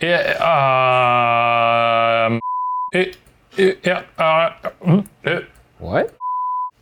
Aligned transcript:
Yeah, 0.00 2.26
um, 2.26 2.40
it, 2.92 3.16
it, 3.56 3.80
yeah, 3.84 4.04
uh, 4.18 4.52
it, 5.24 5.46
What? 5.78 6.14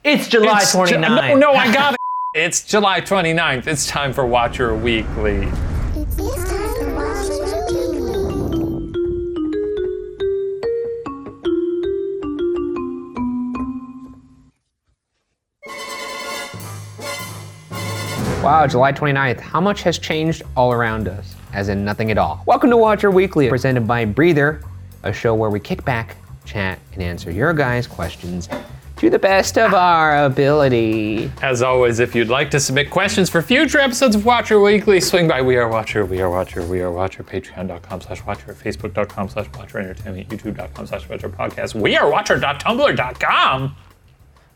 It's 0.05 0.29
July 0.29 0.61
it's 0.63 0.73
Ju- 0.73 0.79
29th. 0.79 1.01
no, 1.01 1.35
no, 1.37 1.53
I 1.53 1.73
got 1.73 1.95
it. 1.95 1.99
It's 2.35 2.63
July 2.65 3.01
29th. 3.01 3.67
It's 3.67 3.87
time 3.87 4.13
for 4.13 4.27
Watcher 4.27 4.75
Weekly. 4.77 5.49
Wow, 18.49 18.67
July 18.67 18.93
29th. 18.95 19.41
How 19.41 19.61
much 19.61 19.83
has 19.83 19.99
changed 19.99 20.43
all 20.57 20.73
around 20.73 21.07
us? 21.07 21.35
As 21.53 21.69
in 21.69 21.85
nothing 21.85 22.11
at 22.11 22.17
all. 22.17 22.43
Welcome 22.47 22.71
to 22.71 22.79
Watcher 22.79 23.11
Weekly, 23.11 23.47
presented 23.47 23.87
by 23.87 24.07
Breather, 24.07 24.63
a 25.03 25.13
show 25.13 25.35
where 25.35 25.51
we 25.51 25.61
kick 25.61 25.85
back, 25.85 26.17
chat, 26.47 26.79
and 26.95 27.03
answer 27.03 27.31
your 27.31 27.53
guys' 27.53 27.87
questions 27.87 28.49
to 28.97 29.11
the 29.11 29.19
best 29.19 29.59
of 29.59 29.75
our 29.75 30.25
ability. 30.25 31.31
As 31.43 31.61
always, 31.61 32.01
if 32.01 32.15
you'd 32.15 32.31
like 32.31 32.51
to 32.53 32.59
submit 32.59 32.89
questions 32.89 33.29
for 33.29 33.43
future 33.43 33.81
episodes 33.81 34.17
of 34.17 34.25
Watcher 34.25 34.59
Weekly, 34.59 34.99
swing 34.99 35.29
by 35.29 35.43
We 35.43 35.59
Are 35.59 35.69
Watcher, 35.69 36.07
We 36.07 36.23
Are 36.23 36.31
Watcher, 36.31 36.67
We 36.67 36.81
Are 36.81 36.91
Watcher, 36.91 37.23
patreon.com 37.23 38.01
slash 38.01 38.25
watcher, 38.25 38.55
facebook.com 38.55 39.29
slash 39.29 39.47
watcher 39.59 39.79
entertainment, 39.79 40.31
youtube.com 40.31 40.87
slash 40.87 41.07
watcher 41.07 41.29
podcast, 41.29 41.75
we 41.75 41.99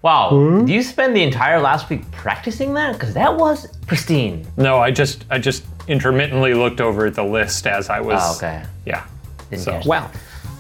are 0.05 0.31
watcher.tumblr.com. 0.31 0.31
Wow. 0.31 0.31
Hmm? 0.31 0.67
Did 0.67 0.75
you 0.75 0.83
spend 0.83 1.17
the 1.17 1.23
entire 1.23 1.61
last 1.61 1.89
week 1.91 2.11
practicing 2.11 2.75
that? 2.75 2.95
Because 2.95 3.15
that 3.15 3.37
was 3.37 3.67
pristine. 3.87 4.47
No, 4.57 4.79
I 4.79 4.91
just 4.91 5.25
I 5.31 5.39
just 5.39 5.65
intermittently 5.89 6.55
looked 6.55 6.81
over 6.81 7.07
at 7.07 7.15
the 7.15 7.25
list 7.25 7.67
as 7.67 7.89
I 7.91 8.01
was. 8.01 8.21
Oh, 8.23 8.37
okay. 8.37 8.65
Yeah. 8.87 9.05
Didn't 9.51 9.63
So 9.65 9.73
catch 9.73 9.87
Well, 9.87 10.11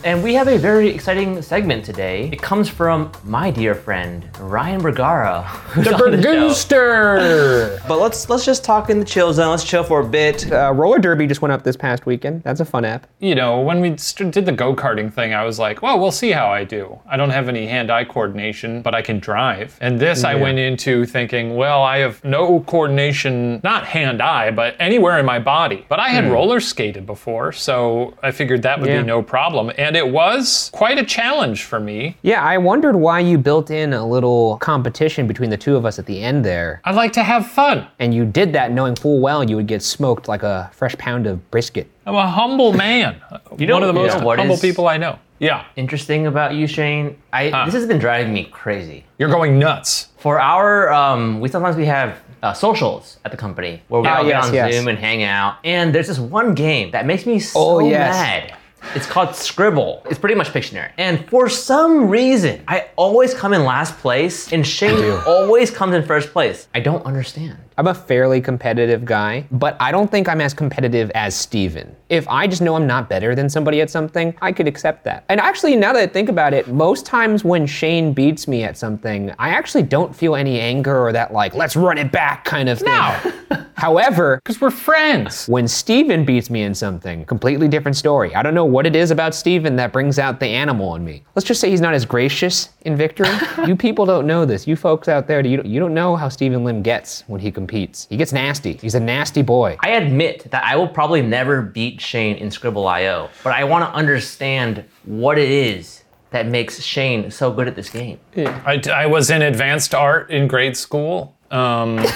And 0.04 0.20
we 0.20 0.34
have 0.34 0.48
a 0.48 0.58
very 0.58 0.88
exciting 0.88 1.40
segment 1.42 1.84
today. 1.84 2.28
It 2.32 2.42
comes 2.42 2.68
from 2.68 3.12
my 3.22 3.52
dear 3.52 3.72
friend, 3.72 4.28
Ryan 4.40 4.80
Bergara. 4.80 5.48
the 5.76 5.94
on 5.94 6.10
the 6.10 6.20
show. 6.22 6.28
Bergooster. 6.48 7.78
But 7.88 7.98
let's 8.00 8.28
let's 8.28 8.44
just 8.44 8.64
talk 8.64 8.90
in 8.90 8.98
the 8.98 9.04
chill 9.04 9.32
zone. 9.32 9.50
Let's 9.50 9.62
chill 9.64 9.84
for 9.84 10.00
a 10.00 10.04
bit. 10.04 10.50
uh, 10.50 10.72
Roller 10.74 10.98
Derby 10.98 11.26
just 11.28 11.40
went 11.42 11.52
up 11.52 11.62
this 11.62 11.76
past 11.76 12.04
weekend. 12.06 12.42
That's 12.42 12.58
a 12.60 12.64
fun 12.64 12.84
app. 12.84 13.06
you 13.20 13.34
know, 13.36 13.60
when 13.60 13.80
we 13.80 13.96
st- 13.96 14.32
did 14.32 14.44
the 14.46 14.52
go 14.52 14.74
karting 14.74 15.12
thing, 15.12 15.34
I 15.34 15.44
was 15.44 15.58
like, 15.60 15.82
well, 15.82 16.00
we'll 16.00 16.10
see 16.12 16.30
how 16.32 16.48
I 16.48 16.64
do. 16.64 16.98
I 17.06 17.16
don't 17.16 17.30
have 17.30 17.48
any 17.48 17.66
hand 17.66 17.90
eye 17.90 18.04
coordination, 18.04 18.82
but 18.82 18.94
I 18.94 19.02
can 19.02 19.18
drive. 19.20 19.76
And 19.80 20.00
this 20.00 20.24
I 20.24 20.34
went 20.34 20.58
into 20.58 21.04
thinking, 21.06 21.54
well, 21.54 21.82
I 21.82 21.98
have 21.98 22.22
no 22.24 22.60
coordination, 22.60 23.60
not 23.62 23.84
hand 23.86 24.20
eye, 24.22 24.50
but 24.50 24.74
anywhere 24.80 25.18
in 25.18 25.26
my 25.26 25.38
body. 25.38 25.86
But 25.88 26.00
I 26.00 26.08
had 26.08 26.30
roller 26.30 26.58
skated 26.60 27.06
before, 27.06 27.52
so 27.52 28.14
I 28.22 28.30
figured 28.32 28.62
that 28.62 28.80
would 28.80 28.88
Yeah. 28.88 29.00
be 29.02 29.06
no 29.06 29.22
problem. 29.22 29.70
And 29.78 29.91
it 29.96 30.08
was 30.08 30.70
quite 30.72 30.98
a 30.98 31.04
challenge 31.04 31.64
for 31.64 31.78
me. 31.80 32.16
Yeah, 32.22 32.42
I 32.42 32.58
wondered 32.58 32.96
why 32.96 33.20
you 33.20 33.38
built 33.38 33.70
in 33.70 33.92
a 33.92 34.06
little 34.06 34.56
competition 34.58 35.26
between 35.26 35.50
the 35.50 35.56
two 35.56 35.76
of 35.76 35.84
us 35.86 35.98
at 35.98 36.06
the 36.06 36.22
end 36.22 36.44
there. 36.44 36.80
I 36.84 36.92
like 36.92 37.12
to 37.14 37.22
have 37.22 37.46
fun. 37.46 37.86
And 37.98 38.14
you 38.14 38.24
did 38.24 38.52
that 38.54 38.72
knowing 38.72 38.96
full 38.96 39.20
well 39.20 39.42
you 39.48 39.56
would 39.56 39.66
get 39.66 39.82
smoked 39.82 40.28
like 40.28 40.42
a 40.42 40.70
fresh 40.74 40.96
pound 40.96 41.26
of 41.26 41.50
brisket. 41.50 41.88
I'm 42.06 42.14
a 42.14 42.26
humble 42.28 42.72
man. 42.72 43.20
You 43.58 43.66
know- 43.66 43.74
One 43.74 43.82
of 43.82 43.94
the 43.94 44.00
you 44.00 44.06
most 44.06 44.18
know 44.20 44.34
humble 44.36 44.54
is- 44.54 44.60
people 44.60 44.88
I 44.88 44.96
know. 44.96 45.18
Yeah. 45.38 45.64
Interesting 45.76 46.26
about 46.28 46.54
you, 46.54 46.66
Shane. 46.66 47.16
I 47.32 47.64
this 47.64 47.74
has 47.74 47.86
been 47.86 47.98
driving 47.98 48.32
me 48.32 48.44
crazy. 48.44 49.04
You're 49.18 49.28
going 49.28 49.58
nuts. 49.58 50.08
For 50.18 50.40
our, 50.40 50.92
um, 50.92 51.40
we 51.40 51.48
sometimes 51.48 51.76
we 51.76 51.84
have 51.86 52.18
uh, 52.44 52.52
socials 52.52 53.18
at 53.24 53.30
the 53.32 53.36
company 53.36 53.82
where 53.88 54.00
we 54.00 54.06
Ah, 54.08 54.18
all 54.18 54.24
yes, 54.26 54.50
get 54.50 54.64
on 54.64 54.70
yes. 54.70 54.74
Zoom 54.78 54.88
and 54.88 54.98
hang 54.98 55.22
out. 55.24 55.56
And 55.64 55.92
there's 55.94 56.06
this 56.06 56.18
one 56.20 56.54
game 56.54 56.92
that 56.92 57.06
makes 57.06 57.26
me 57.26 57.40
so 57.40 57.58
Oh, 57.60 57.78
yes. 57.80 58.14
mad. 58.14 58.56
It's 58.94 59.06
called 59.06 59.34
Scribble. 59.34 60.02
It's 60.10 60.18
pretty 60.18 60.34
much 60.34 60.48
Pictionary. 60.48 60.90
And 60.98 61.28
for 61.28 61.48
some 61.48 62.08
reason, 62.08 62.62
I 62.68 62.88
always 62.96 63.32
come 63.32 63.52
in 63.54 63.64
last 63.64 63.96
place, 63.98 64.52
and 64.52 64.66
Shane 64.66 65.18
always 65.26 65.70
comes 65.70 65.94
in 65.94 66.04
first 66.04 66.32
place. 66.32 66.68
I 66.74 66.80
don't 66.80 67.04
understand. 67.06 67.58
I'm 67.78 67.86
a 67.86 67.94
fairly 67.94 68.40
competitive 68.40 69.04
guy, 69.04 69.46
but 69.50 69.76
I 69.80 69.90
don't 69.92 70.10
think 70.10 70.28
I'm 70.28 70.40
as 70.40 70.54
competitive 70.54 71.10
as 71.14 71.34
Steven. 71.34 71.94
If 72.08 72.28
I 72.28 72.46
just 72.46 72.60
know 72.62 72.76
I'm 72.76 72.86
not 72.86 73.08
better 73.08 73.34
than 73.34 73.48
somebody 73.48 73.80
at 73.80 73.90
something, 73.90 74.34
I 74.42 74.52
could 74.52 74.68
accept 74.68 75.04
that. 75.04 75.24
And 75.28 75.40
actually, 75.40 75.76
now 75.76 75.92
that 75.92 76.02
I 76.02 76.06
think 76.06 76.28
about 76.28 76.52
it, 76.52 76.68
most 76.68 77.06
times 77.06 77.44
when 77.44 77.66
Shane 77.66 78.12
beats 78.12 78.46
me 78.46 78.64
at 78.64 78.76
something, 78.76 79.30
I 79.38 79.50
actually 79.50 79.84
don't 79.84 80.14
feel 80.14 80.34
any 80.34 80.60
anger 80.60 80.98
or 81.06 81.12
that, 81.12 81.32
like, 81.32 81.54
let's 81.54 81.76
run 81.76 81.98
it 81.98 82.12
back 82.12 82.44
kind 82.44 82.68
of 82.68 82.78
thing. 82.78 82.88
No. 82.88 83.32
However, 83.82 84.40
Because 84.44 84.60
we're 84.60 84.70
friends. 84.70 85.48
when 85.48 85.66
Steven 85.66 86.24
beats 86.24 86.50
me 86.50 86.62
in 86.62 86.74
something, 86.74 87.24
completely 87.24 87.66
different 87.68 87.96
story. 87.96 88.34
I 88.34 88.42
don't 88.42 88.54
know 88.54 88.64
what 88.64 88.86
it 88.86 88.94
is 88.94 89.10
about 89.10 89.34
Steven 89.34 89.74
that 89.76 89.92
brings 89.92 90.18
out 90.18 90.38
the 90.38 90.46
animal 90.46 90.94
in 90.94 91.04
me. 91.04 91.24
Let's 91.34 91.46
just 91.48 91.60
say 91.60 91.70
he's 91.70 91.80
not 91.80 91.94
as 91.94 92.04
gracious 92.04 92.68
in 92.82 92.96
victory. 92.96 93.28
you 93.66 93.74
people 93.74 94.06
don't 94.06 94.26
know 94.26 94.44
this. 94.44 94.66
You 94.66 94.76
folks 94.76 95.08
out 95.08 95.26
there, 95.26 95.44
you 95.44 95.56
don't, 95.56 95.66
you 95.66 95.80
don't 95.80 95.94
know 95.94 96.14
how 96.14 96.28
Steven 96.28 96.62
Lim 96.64 96.82
gets 96.82 97.24
when 97.26 97.40
he 97.40 97.50
competes. 97.62 98.06
He 98.10 98.16
gets 98.16 98.32
nasty. 98.32 98.74
He's 98.74 98.96
a 98.96 99.00
nasty 99.00 99.42
boy. 99.42 99.76
I 99.80 99.90
admit 99.90 100.50
that 100.50 100.64
I 100.64 100.74
will 100.74 100.88
probably 100.88 101.22
never 101.22 101.62
beat 101.62 102.00
Shane 102.00 102.36
in 102.36 102.50
Scribble.io, 102.50 103.30
but 103.44 103.52
I 103.52 103.62
want 103.64 103.84
to 103.84 103.94
understand 103.94 104.84
what 105.04 105.38
it 105.38 105.48
is 105.48 106.02
that 106.30 106.46
makes 106.46 106.82
Shane 106.82 107.30
so 107.30 107.52
good 107.52 107.68
at 107.68 107.76
this 107.76 107.88
game. 107.90 108.18
I, 108.36 108.82
I 108.92 109.06
was 109.06 109.30
in 109.30 109.42
advanced 109.42 109.94
art 109.94 110.30
in 110.30 110.48
grade 110.48 110.76
school. 110.76 111.36
Um, 111.52 111.98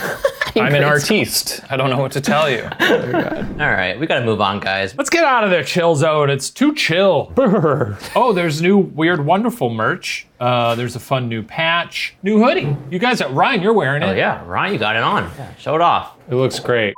I'm 0.57 0.75
an 0.75 0.85
artiste. 0.85 1.61
I 1.71 1.77
don't 1.77 1.91
know 1.91 1.99
what 1.99 2.13
to 2.13 2.21
tell 2.23 2.49
you. 2.51 2.63
All 2.81 3.71
right, 3.71 3.97
we 4.01 4.07
got 4.07 4.21
to 4.21 4.25
move 4.25 4.41
on, 4.41 4.59
guys. 4.59 4.97
Let's 4.97 5.11
get 5.11 5.23
out 5.25 5.45
of 5.45 5.51
there, 5.51 5.63
chill 5.63 5.95
zone. 5.95 6.31
It's 6.31 6.51
too 6.51 6.75
chill. 6.75 7.33
Oh, 8.17 8.33
there's 8.33 8.63
new 8.63 8.79
weird, 8.79 9.25
wonderful 9.25 9.69
merch. 9.69 10.27
Uh, 10.41 10.75
there's 10.75 10.97
a 10.97 11.01
fun 11.01 11.29
new 11.29 11.43
patch, 11.43 12.15
new 12.23 12.43
hoodie. 12.43 12.75
You 12.91 12.99
guys, 12.99 13.23
Ryan, 13.23 13.61
you're 13.63 13.73
wearing 13.75 14.03
it. 14.03 14.07
Oh 14.07 14.15
yeah, 14.15 14.43
Ryan, 14.47 14.73
you 14.73 14.79
got 14.79 14.97
it 14.97 15.03
on. 15.03 15.31
Yeah, 15.37 15.55
show 15.57 15.75
it 15.75 15.81
off. 15.83 16.17
It 16.31 16.35
looks 16.35 16.59
great. 16.59 16.95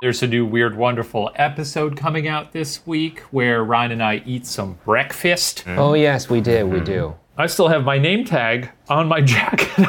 There's 0.00 0.22
a 0.22 0.26
new 0.26 0.44
weird, 0.46 0.76
wonderful 0.76 1.30
episode 1.36 1.96
coming 1.96 2.26
out 2.26 2.52
this 2.52 2.84
week 2.86 3.20
where 3.30 3.62
Ryan 3.62 3.92
and 3.92 4.02
I 4.02 4.22
eat 4.26 4.46
some 4.46 4.78
breakfast. 4.84 5.64
Oh, 5.66 5.94
yes, 5.94 6.28
we 6.30 6.40
did. 6.40 6.64
We 6.66 6.80
do. 6.80 7.14
I 7.36 7.46
still 7.46 7.68
have 7.68 7.84
my 7.84 7.98
name 7.98 8.24
tag 8.24 8.70
on 8.88 9.06
my 9.08 9.20
jacket. 9.20 9.88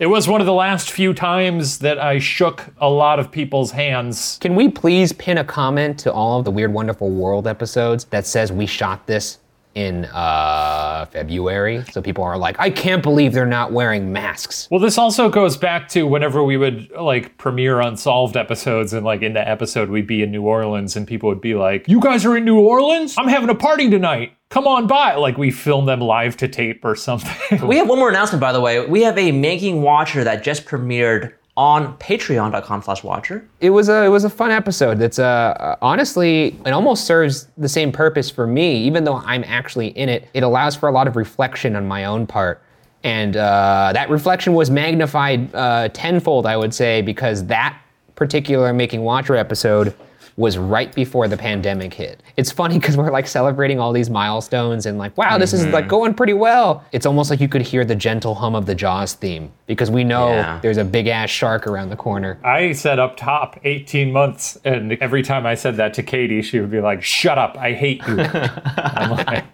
It 0.00 0.06
was 0.06 0.28
one 0.28 0.40
of 0.40 0.46
the 0.46 0.52
last 0.52 0.90
few 0.90 1.14
times 1.14 1.78
that 1.78 1.98
I 1.98 2.18
shook 2.18 2.64
a 2.78 2.88
lot 2.88 3.18
of 3.18 3.30
people's 3.30 3.70
hands. 3.70 4.38
Can 4.40 4.54
we 4.54 4.68
please 4.68 5.12
pin 5.12 5.38
a 5.38 5.44
comment 5.44 5.98
to 6.00 6.12
all 6.12 6.38
of 6.38 6.44
the 6.44 6.50
Weird 6.50 6.72
Wonderful 6.72 7.10
World 7.10 7.46
episodes 7.46 8.04
that 8.06 8.26
says 8.26 8.52
we 8.52 8.66
shot 8.66 9.06
this 9.06 9.38
in 9.74 10.06
uh, 10.06 11.06
February? 11.06 11.84
So 11.92 12.00
people 12.00 12.24
are 12.24 12.38
like, 12.38 12.56
I 12.58 12.70
can't 12.70 13.02
believe 13.02 13.32
they're 13.32 13.46
not 13.46 13.72
wearing 13.72 14.12
masks. 14.12 14.68
Well, 14.70 14.80
this 14.80 14.98
also 14.98 15.28
goes 15.28 15.56
back 15.56 15.88
to 15.90 16.06
whenever 16.06 16.42
we 16.42 16.56
would 16.56 16.90
like 16.92 17.36
premiere 17.38 17.80
unsolved 17.80 18.36
episodes, 18.36 18.92
and 18.92 19.04
like 19.04 19.22
in 19.22 19.34
the 19.34 19.46
episode 19.46 19.90
we'd 19.90 20.06
be 20.06 20.22
in 20.22 20.30
New 20.30 20.42
Orleans, 20.42 20.96
and 20.96 21.06
people 21.06 21.28
would 21.28 21.40
be 21.40 21.54
like, 21.54 21.88
"You 21.88 22.00
guys 22.00 22.24
are 22.24 22.36
in 22.36 22.44
New 22.44 22.60
Orleans? 22.60 23.14
I'm 23.18 23.28
having 23.28 23.50
a 23.50 23.54
party 23.54 23.90
tonight. 23.90 24.32
Come 24.50 24.66
on 24.66 24.86
by!" 24.86 25.14
Like 25.16 25.36
we 25.38 25.50
film 25.50 25.86
them 25.86 26.00
live 26.00 26.36
to 26.38 26.48
tape 26.48 26.84
or 26.84 26.96
something. 26.96 27.32
We 27.64 27.78
have 27.78 27.88
one 27.88 27.98
more 27.98 28.10
announcement, 28.10 28.40
by 28.40 28.52
the 28.52 28.60
way. 28.60 28.84
We 28.86 29.02
have 29.02 29.16
a 29.16 29.32
Making 29.32 29.82
Watcher 29.82 30.22
that 30.24 30.42
just 30.42 30.66
premiered 30.66 31.32
on 31.56 31.96
patreon.com 31.98 32.82
slash 32.82 33.04
watcher. 33.04 33.48
it 33.60 33.70
was 33.70 33.88
a 33.88 34.04
it 34.04 34.08
was 34.08 34.24
a 34.24 34.30
fun 34.30 34.50
episode. 34.50 34.98
That's 34.98 35.18
uh 35.20 35.76
honestly 35.80 36.56
it 36.66 36.70
almost 36.70 37.06
serves 37.06 37.46
the 37.56 37.68
same 37.68 37.92
purpose 37.92 38.28
for 38.28 38.46
me, 38.46 38.76
even 38.78 39.04
though 39.04 39.16
I'm 39.24 39.44
actually 39.44 39.88
in 39.88 40.08
it. 40.08 40.28
It 40.34 40.42
allows 40.42 40.74
for 40.74 40.88
a 40.88 40.92
lot 40.92 41.06
of 41.06 41.14
reflection 41.14 41.76
on 41.76 41.86
my 41.86 42.06
own 42.06 42.26
part, 42.26 42.60
and 43.04 43.36
uh, 43.36 43.92
that 43.94 44.10
reflection 44.10 44.54
was 44.54 44.68
magnified 44.68 45.54
uh, 45.54 45.90
tenfold, 45.90 46.46
I 46.46 46.56
would 46.56 46.74
say, 46.74 47.02
because 47.02 47.44
that 47.46 47.78
particular 48.16 48.72
Making 48.72 49.02
Watcher 49.02 49.36
episode 49.36 49.94
was 50.36 50.58
right 50.58 50.92
before 50.94 51.28
the 51.28 51.36
pandemic 51.36 51.94
hit. 51.94 52.20
It's 52.36 52.50
funny 52.50 52.78
because 52.78 52.96
we're 52.96 53.10
like 53.12 53.28
celebrating 53.28 53.78
all 53.78 53.92
these 53.92 54.10
milestones 54.10 54.84
and 54.84 54.98
like, 54.98 55.16
wow, 55.16 55.38
this 55.38 55.52
is 55.52 55.64
like 55.66 55.84
mm-hmm. 55.84 55.90
going 55.90 56.14
pretty 56.14 56.32
well. 56.32 56.84
It's 56.90 57.06
almost 57.06 57.30
like 57.30 57.40
you 57.40 57.48
could 57.48 57.62
hear 57.62 57.84
the 57.84 57.94
gentle 57.94 58.34
hum 58.34 58.56
of 58.56 58.66
the 58.66 58.74
Jaws 58.74 59.14
theme 59.14 59.52
because 59.66 59.90
we 59.92 60.02
know 60.02 60.30
Yeah. 60.30 60.58
there's 60.60 60.76
a 60.76 60.84
big 60.84 61.06
ass 61.06 61.30
shark 61.30 61.66
around 61.68 61.90
the 61.90 61.96
corner. 61.96 62.38
I 62.42 62.72
said 62.72 62.98
up 62.98 63.16
top 63.16 63.60
18 63.62 64.10
months, 64.12 64.58
and 64.64 64.94
every 64.94 65.22
time 65.22 65.46
I 65.46 65.54
said 65.54 65.76
that 65.76 65.94
to 65.94 66.02
Katie, 66.02 66.42
she 66.42 66.58
would 66.58 66.70
be 66.70 66.80
like, 66.80 67.02
"Shut 67.02 67.38
up! 67.38 67.56
I 67.56 67.72
hate 67.72 68.02
you." 68.08 68.20
I'm 68.76 69.10
like, 69.12 69.44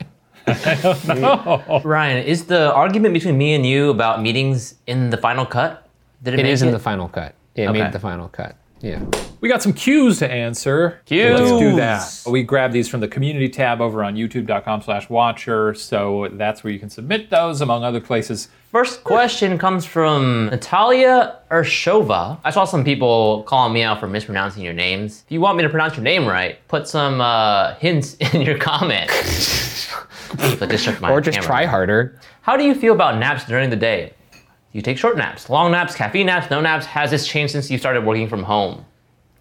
I 0.47 0.79
don't 0.83 1.05
know. 1.21 1.81
Ryan, 1.85 2.25
is 2.25 2.47
the 2.47 2.73
argument 2.73 3.15
between 3.15 3.37
me 3.37 3.55
and 3.55 3.67
you 3.67 3.91
about 3.91 4.23
meetings 4.23 4.77
in 4.87 5.11
the 5.11 5.17
final 5.19 5.45
cut? 5.45 5.87
Did 6.23 6.35
It 6.35 6.37
make 6.39 6.47
is 6.47 6.63
in 6.63 6.71
the 6.71 6.79
final 6.79 7.09
cut. 7.09 7.35
It 7.55 7.69
Okay. 7.69 7.83
made 7.83 7.93
the 7.93 7.99
final 7.99 8.29
cut. 8.29 8.57
Yeah. 8.81 9.05
We 9.41 9.49
got 9.49 9.63
some 9.63 9.73
cues 9.73 10.19
to 10.19 10.31
answer. 10.31 11.01
Cues. 11.07 11.39
Let's 11.41 11.59
do 11.59 11.77
that. 11.77 12.23
We 12.31 12.43
grab 12.43 12.73
these 12.73 12.89
from 12.89 13.01
the 13.01 13.09
community 13.09 13.49
tab 13.49 13.81
over 13.81 14.05
on 14.05 14.15
youtube.com 14.15 14.83
slash 14.83 15.09
watcher. 15.09 15.75
So 15.75 16.29
that's 16.33 16.63
where 16.63 16.73
you 16.73 16.79
can 16.79 16.91
submit 16.91 17.31
those, 17.31 17.61
among 17.61 17.85
other 17.85 18.01
places. 18.01 18.49
First 18.71 19.03
question 19.03 19.59
comes 19.59 19.85
from 19.85 20.47
Natalia 20.47 21.39
Urshova. 21.51 22.39
I 22.45 22.51
saw 22.51 22.65
some 22.65 22.85
people 22.85 23.43
calling 23.45 23.73
me 23.73 23.83
out 23.83 23.99
for 23.99 24.07
mispronouncing 24.07 24.63
your 24.63 24.75
names. 24.75 25.25
If 25.27 25.33
you 25.33 25.41
want 25.41 25.57
me 25.57 25.63
to 25.63 25.69
pronounce 25.71 25.97
your 25.97 26.05
name 26.05 26.27
right, 26.27 26.57
put 26.69 26.87
some 26.87 27.21
uh, 27.21 27.75
hints 27.77 28.15
in 28.35 28.43
your 28.43 28.59
comment. 28.59 29.11
so 29.11 30.67
just 30.67 31.01
my 31.01 31.11
Or 31.11 31.21
just 31.21 31.37
camera. 31.37 31.47
try 31.47 31.65
harder. 31.65 32.19
How 32.43 32.57
do 32.57 32.65
you 32.65 32.75
feel 32.75 32.95
about 32.95 33.19
naps 33.19 33.45
during 33.45 33.71
the 33.71 33.77
day? 33.77 34.13
You 34.73 34.83
take 34.83 34.99
short 34.99 35.17
naps, 35.17 35.51
long 35.51 35.73
naps, 35.73 35.97
caffeine 35.97 36.27
naps, 36.27 36.49
no 36.51 36.61
naps? 36.61 36.87
Has 36.87 37.11
this 37.11 37.27
changed 37.27 37.53
since 37.53 37.71
you 37.71 37.79
started 37.79 38.05
working 38.05 38.29
from 38.29 38.45
home? 38.45 38.85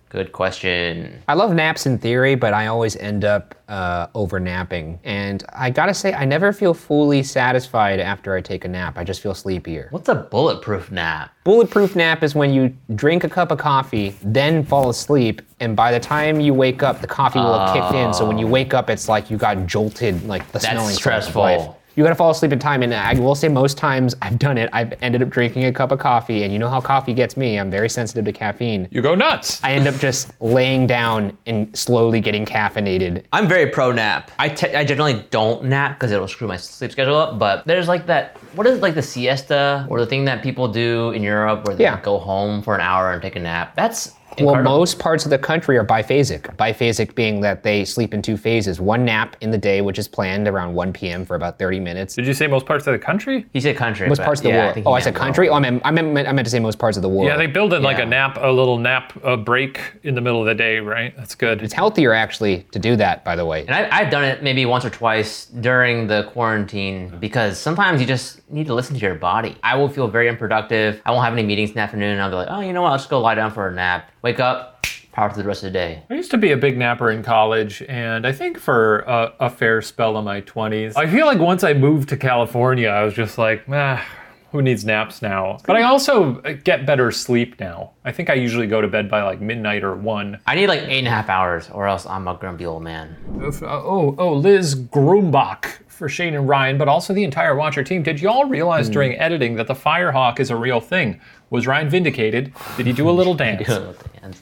Good 0.10 0.32
question. 0.32 1.22
I 1.28 1.36
love 1.36 1.54
naps 1.54 1.86
in 1.86 2.00
theory, 2.00 2.34
but 2.34 2.52
I 2.52 2.66
always 2.66 2.96
end 2.96 3.24
up 3.24 3.54
uh, 3.68 4.08
over 4.16 4.40
napping. 4.40 5.00
And 5.04 5.44
I 5.54 5.70
gotta 5.70 5.94
say, 5.94 6.14
I 6.14 6.26
never 6.26 6.52
feel 6.52 6.74
fully 6.74 7.22
satisfied 7.22 8.00
after 8.00 8.34
I 8.34 8.42
take 8.42 8.66
a 8.66 8.68
nap. 8.68 8.98
I 8.98 9.04
just 9.04 9.22
feel 9.22 9.36
sleepier. 9.36 9.90
What's 9.92 10.10
a 10.10 10.16
bulletproof 10.16 10.92
nap? 10.92 11.32
Bulletproof 11.44 11.96
nap 11.96 12.24
is 12.24 12.34
when 12.34 12.52
you 12.52 12.76
drink 12.96 13.24
a 13.24 13.30
cup 13.30 13.52
of 13.52 13.60
coffee, 13.60 14.16
then 14.24 14.66
fall 14.66 14.90
asleep, 14.90 15.44
and 15.60 15.76
by 15.76 15.92
the 15.92 16.00
time 16.00 16.40
you 16.40 16.56
wake 16.56 16.82
up, 16.82 17.02
the 17.02 17.08
coffee 17.08 17.38
will 17.38 17.60
have 17.60 17.76
kicked 17.76 17.94
in. 17.94 18.12
So 18.12 18.28
when 18.28 18.40
you 18.40 18.48
wake 18.48 18.74
up, 18.74 18.90
it's 18.90 19.08
like 19.08 19.30
you 19.30 19.38
got 19.38 19.68
jolted, 19.68 20.26
like 20.26 20.52
the 20.52 20.60
smelling 20.60 20.78
salts 20.86 20.96
of 20.96 21.02
stressful. 21.02 21.79
Life. 21.90 21.98
You 21.98 22.04
gotta 22.04 22.16
fall 22.16 22.30
asleep 22.32 22.52
in 22.52 22.60
time, 22.60 22.84
and 22.84 22.94
I 22.94 23.14
will 23.20 23.36
say 23.36 23.48
most 23.50 23.78
times 23.78 24.16
I've 24.22 24.40
done 24.40 24.58
it. 24.58 24.70
I've 24.74 24.94
ended 25.02 25.22
up 25.22 25.30
drinking 25.30 25.66
a 25.66 25.72
cup 25.74 25.92
of 25.92 26.00
coffee, 26.00 26.44
and 26.44 26.54
you 26.54 26.60
know 26.60 26.70
how 26.70 26.82
coffee 26.82 27.14
gets 27.14 27.36
me. 27.38 27.60
I'm 27.60 27.70
very 27.72 27.90
sensitive 27.90 28.26
to 28.26 28.32
caffeine. 28.32 28.88
You 28.92 29.02
go 29.02 29.16
nuts. 29.16 29.62
I 29.64 29.72
end 29.74 29.88
up 29.88 29.96
just 29.96 30.32
laying 30.42 30.88
down 30.88 31.38
and 31.46 31.76
slowly 31.78 32.22
getting 32.22 32.46
caffeinated. 32.46 33.24
I'm 33.34 33.48
very 33.48 33.68
pro 33.68 33.92
nap. 33.92 34.32
I, 34.40 34.50
te- 34.50 34.76
I 34.76 34.84
generally 34.86 35.26
don't 35.30 35.66
nap 35.66 35.98
because 36.00 36.12
it'll 36.12 36.28
screw 36.28 36.48
my 36.48 36.58
sleep 36.58 36.92
schedule 36.92 37.16
up. 37.18 37.40
But 37.40 37.66
there's 37.66 37.88
like 37.88 38.06
that. 38.08 38.38
What 38.56 38.66
is 38.68 38.78
it, 38.78 38.82
like 38.82 38.96
the 38.96 39.02
siesta 39.02 39.86
or 39.90 40.00
the 40.00 40.06
thing 40.06 40.26
that 40.26 40.42
people 40.44 40.68
do 40.68 41.12
in 41.12 41.24
Europe 41.24 41.66
where 41.66 41.76
they 41.76 41.84
Yeah. 41.84 42.00
go 42.02 42.18
home 42.18 42.62
for 42.62 42.76
an 42.76 42.82
hour 42.82 43.12
and 43.12 43.22
take 43.22 43.36
a 43.36 43.40
nap? 43.40 43.76
That's 43.76 44.14
Well, 44.40 44.62
most 44.64 45.00
parts 45.00 45.26
of 45.26 45.32
the 45.32 45.38
country 45.38 45.78
are 45.78 45.86
biphasic. 45.86 46.56
Biphasic 46.56 47.16
being 47.16 47.42
that 47.42 47.64
they 47.64 47.84
sleep 47.86 48.14
in 48.14 48.22
two 48.22 48.38
phases 48.38 48.80
one 48.80 49.04
nap 49.06 49.36
in 49.42 49.52
the 49.52 49.58
day, 49.58 49.82
which 49.82 50.00
is 50.00 50.08
planned 50.08 50.48
around 50.48 50.74
1 50.74 50.94
p.m. 50.94 51.26
for 51.26 51.36
about 51.36 51.60
30 51.60 51.80
minutes. 51.80 52.16
Did 52.16 52.26
you 52.26 52.34
say 52.34 52.48
most 52.48 52.66
parts 52.66 52.88
of 52.88 52.94
the 52.94 53.00
country? 53.00 53.46
He 53.54 53.60
said 53.60 53.76
country. 53.76 54.08
Most 54.08 54.22
parts 54.22 54.40
of 54.40 54.44
the 54.46 54.50
yeah, 54.50 54.64
world. 54.66 54.74
think 54.76 54.86
he 54.86 54.90
Oh, 54.90 54.94
I 54.94 54.96
meant 54.96 55.04
said 55.04 55.14
world. 55.16 55.22
country? 55.26 55.50
Oh, 55.50 55.54
I 55.56 55.60
meant, 55.60 55.82
I, 55.84 55.92
meant, 55.92 56.28
I 56.28 56.32
meant 56.32 56.46
to 56.46 56.52
say 56.52 56.60
most 56.60 56.80
parts 56.80 56.98
of 56.98 57.04
the 57.04 57.10
world. 57.10 57.28
Yeah, 57.28 57.38
they 57.38 57.48
build 57.48 57.74
in 57.74 57.82
like 57.84 58.00
a 58.00 58.06
nap, 58.06 58.38
a 58.40 58.52
little 58.52 58.78
nap, 58.78 59.14
a 59.24 59.36
break 59.36 59.80
in 60.04 60.16
the 60.16 60.22
middle 60.22 60.40
of 60.40 60.46
the 60.48 60.56
day, 60.56 60.80
right? 60.80 61.16
That's 61.18 61.36
good. 61.36 61.62
It's 61.62 61.74
healthier 61.74 62.14
actually 62.14 62.64
to 62.72 62.80
do 62.80 62.96
that, 62.96 63.24
by 63.26 63.36
the 63.36 63.46
way. 63.46 63.62
And 63.66 63.72
I, 63.76 63.90
I've 63.92 64.10
done 64.10 64.24
it 64.24 64.42
maybe 64.44 64.66
once 64.66 64.86
or 64.86 64.90
twice 64.90 65.46
during 65.46 66.08
the 66.08 66.24
quarantine 66.32 67.18
because 67.20 67.58
sometimes 67.60 68.00
you 68.00 68.08
just 68.08 68.50
need 68.50 68.68
to 68.68 68.74
listen 68.74 68.96
to 68.96 69.02
your 69.02 69.16
body. 69.16 69.58
I 69.64 69.76
will 69.76 69.90
feel 69.90 70.08
very 70.08 70.30
unproductive. 70.30 71.02
I 71.06 71.12
won't 71.12 71.24
have 71.24 71.34
any 71.34 71.44
meetings 71.44 71.70
in 71.72 71.76
the 71.76 71.82
afternoon. 71.82 72.14
And 72.14 72.22
I'll 72.22 72.30
be 72.30 72.36
like, 72.36 72.48
oh, 72.50 72.62
you 72.62 72.74
know 72.74 72.82
what? 72.82 72.92
I'll 72.92 72.98
just 72.98 73.10
go 73.10 73.20
lie 73.20 73.36
down 73.36 73.52
for 73.54 73.68
a 73.68 73.72
nap. 73.74 74.12
Wake 74.22 74.40
up, 74.40 74.86
power 75.14 75.30
through 75.32 75.44
the 75.44 75.48
rest 75.48 75.64
of 75.64 75.72
the 75.72 75.80
day. 75.80 76.04
I 76.10 76.14
used 76.14 76.32
to 76.32 76.38
be 76.38 76.52
a 76.52 76.58
big 76.58 76.78
napper 76.78 77.10
in 77.10 77.24
college, 77.24 77.82
and 77.88 78.28
I 78.28 78.34
think 78.34 78.58
for 78.60 79.00
a, 79.00 79.34
a 79.40 79.50
fair 79.50 79.82
spell 79.82 80.18
of 80.18 80.26
my 80.26 80.42
20s. 80.42 80.94
I 80.98 81.08
feel 81.08 81.26
like 81.26 81.40
once 81.40 81.64
I 81.64 81.74
moved 81.74 82.10
to 82.10 82.18
California, 82.18 82.90
I 82.90 83.04
was 83.04 83.14
just 83.14 83.38
like, 83.38 83.64
ah, 83.70 84.06
who 84.52 84.62
needs 84.62 84.84
naps 84.86 85.22
now? 85.22 85.58
But 85.66 85.76
I 85.76 85.84
also 85.84 86.34
get 86.64 86.86
better 86.86 87.12
sleep 87.12 87.60
now. 87.60 87.92
I 88.06 88.12
think 88.12 88.30
I 88.30 88.34
usually 88.34 88.68
go 88.68 88.82
to 88.82 88.88
bed 88.88 89.10
by 89.10 89.24
like 89.24 89.42
midnight 89.42 89.84
or 89.84 89.96
one. 89.96 90.40
I 90.48 90.56
need 90.56 90.68
like 90.68 90.82
eight 90.84 91.00
and 91.00 91.08
a 91.08 91.12
half 91.12 91.30
hours 91.30 91.70
or 91.70 91.88
else 91.88 92.06
I'm 92.06 92.28
a 92.28 92.36
grumpy 92.36 92.66
old 92.66 92.84
man. 92.84 93.16
Uh, 93.42 93.52
Oh, 93.66 94.16
oh, 94.18 94.34
Liz 94.34 94.76
Grumbach 94.76 95.66
for 95.88 96.08
Shane 96.10 96.34
and 96.34 96.48
Ryan, 96.48 96.78
but 96.78 96.88
also 96.88 97.14
the 97.14 97.24
entire 97.24 97.56
Watcher 97.56 97.84
team. 97.84 98.04
Did 98.04 98.22
y'all 98.22 98.46
realize 98.46 98.90
during 98.90 99.14
editing 99.20 99.56
that 99.56 99.68
the 99.68 99.74
Firehawk 99.76 100.40
is 100.40 100.50
a 100.50 100.56
real 100.56 100.80
thing? 100.80 101.20
Was 101.50 101.68
Ryan 101.68 101.90
vindicated? 101.90 102.54
Did 102.78 102.86
he 102.86 102.94
do 102.94 103.10
a 103.10 103.12
little 103.12 103.34
dance? 103.36 103.70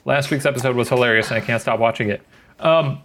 Last 0.06 0.30
week's 0.30 0.46
episode 0.46 0.76
was 0.76 0.90
hilarious, 0.90 1.30
and 1.32 1.38
I 1.38 1.42
can't 1.46 1.62
stop 1.62 1.80
watching 1.80 2.10
it. 2.10 2.22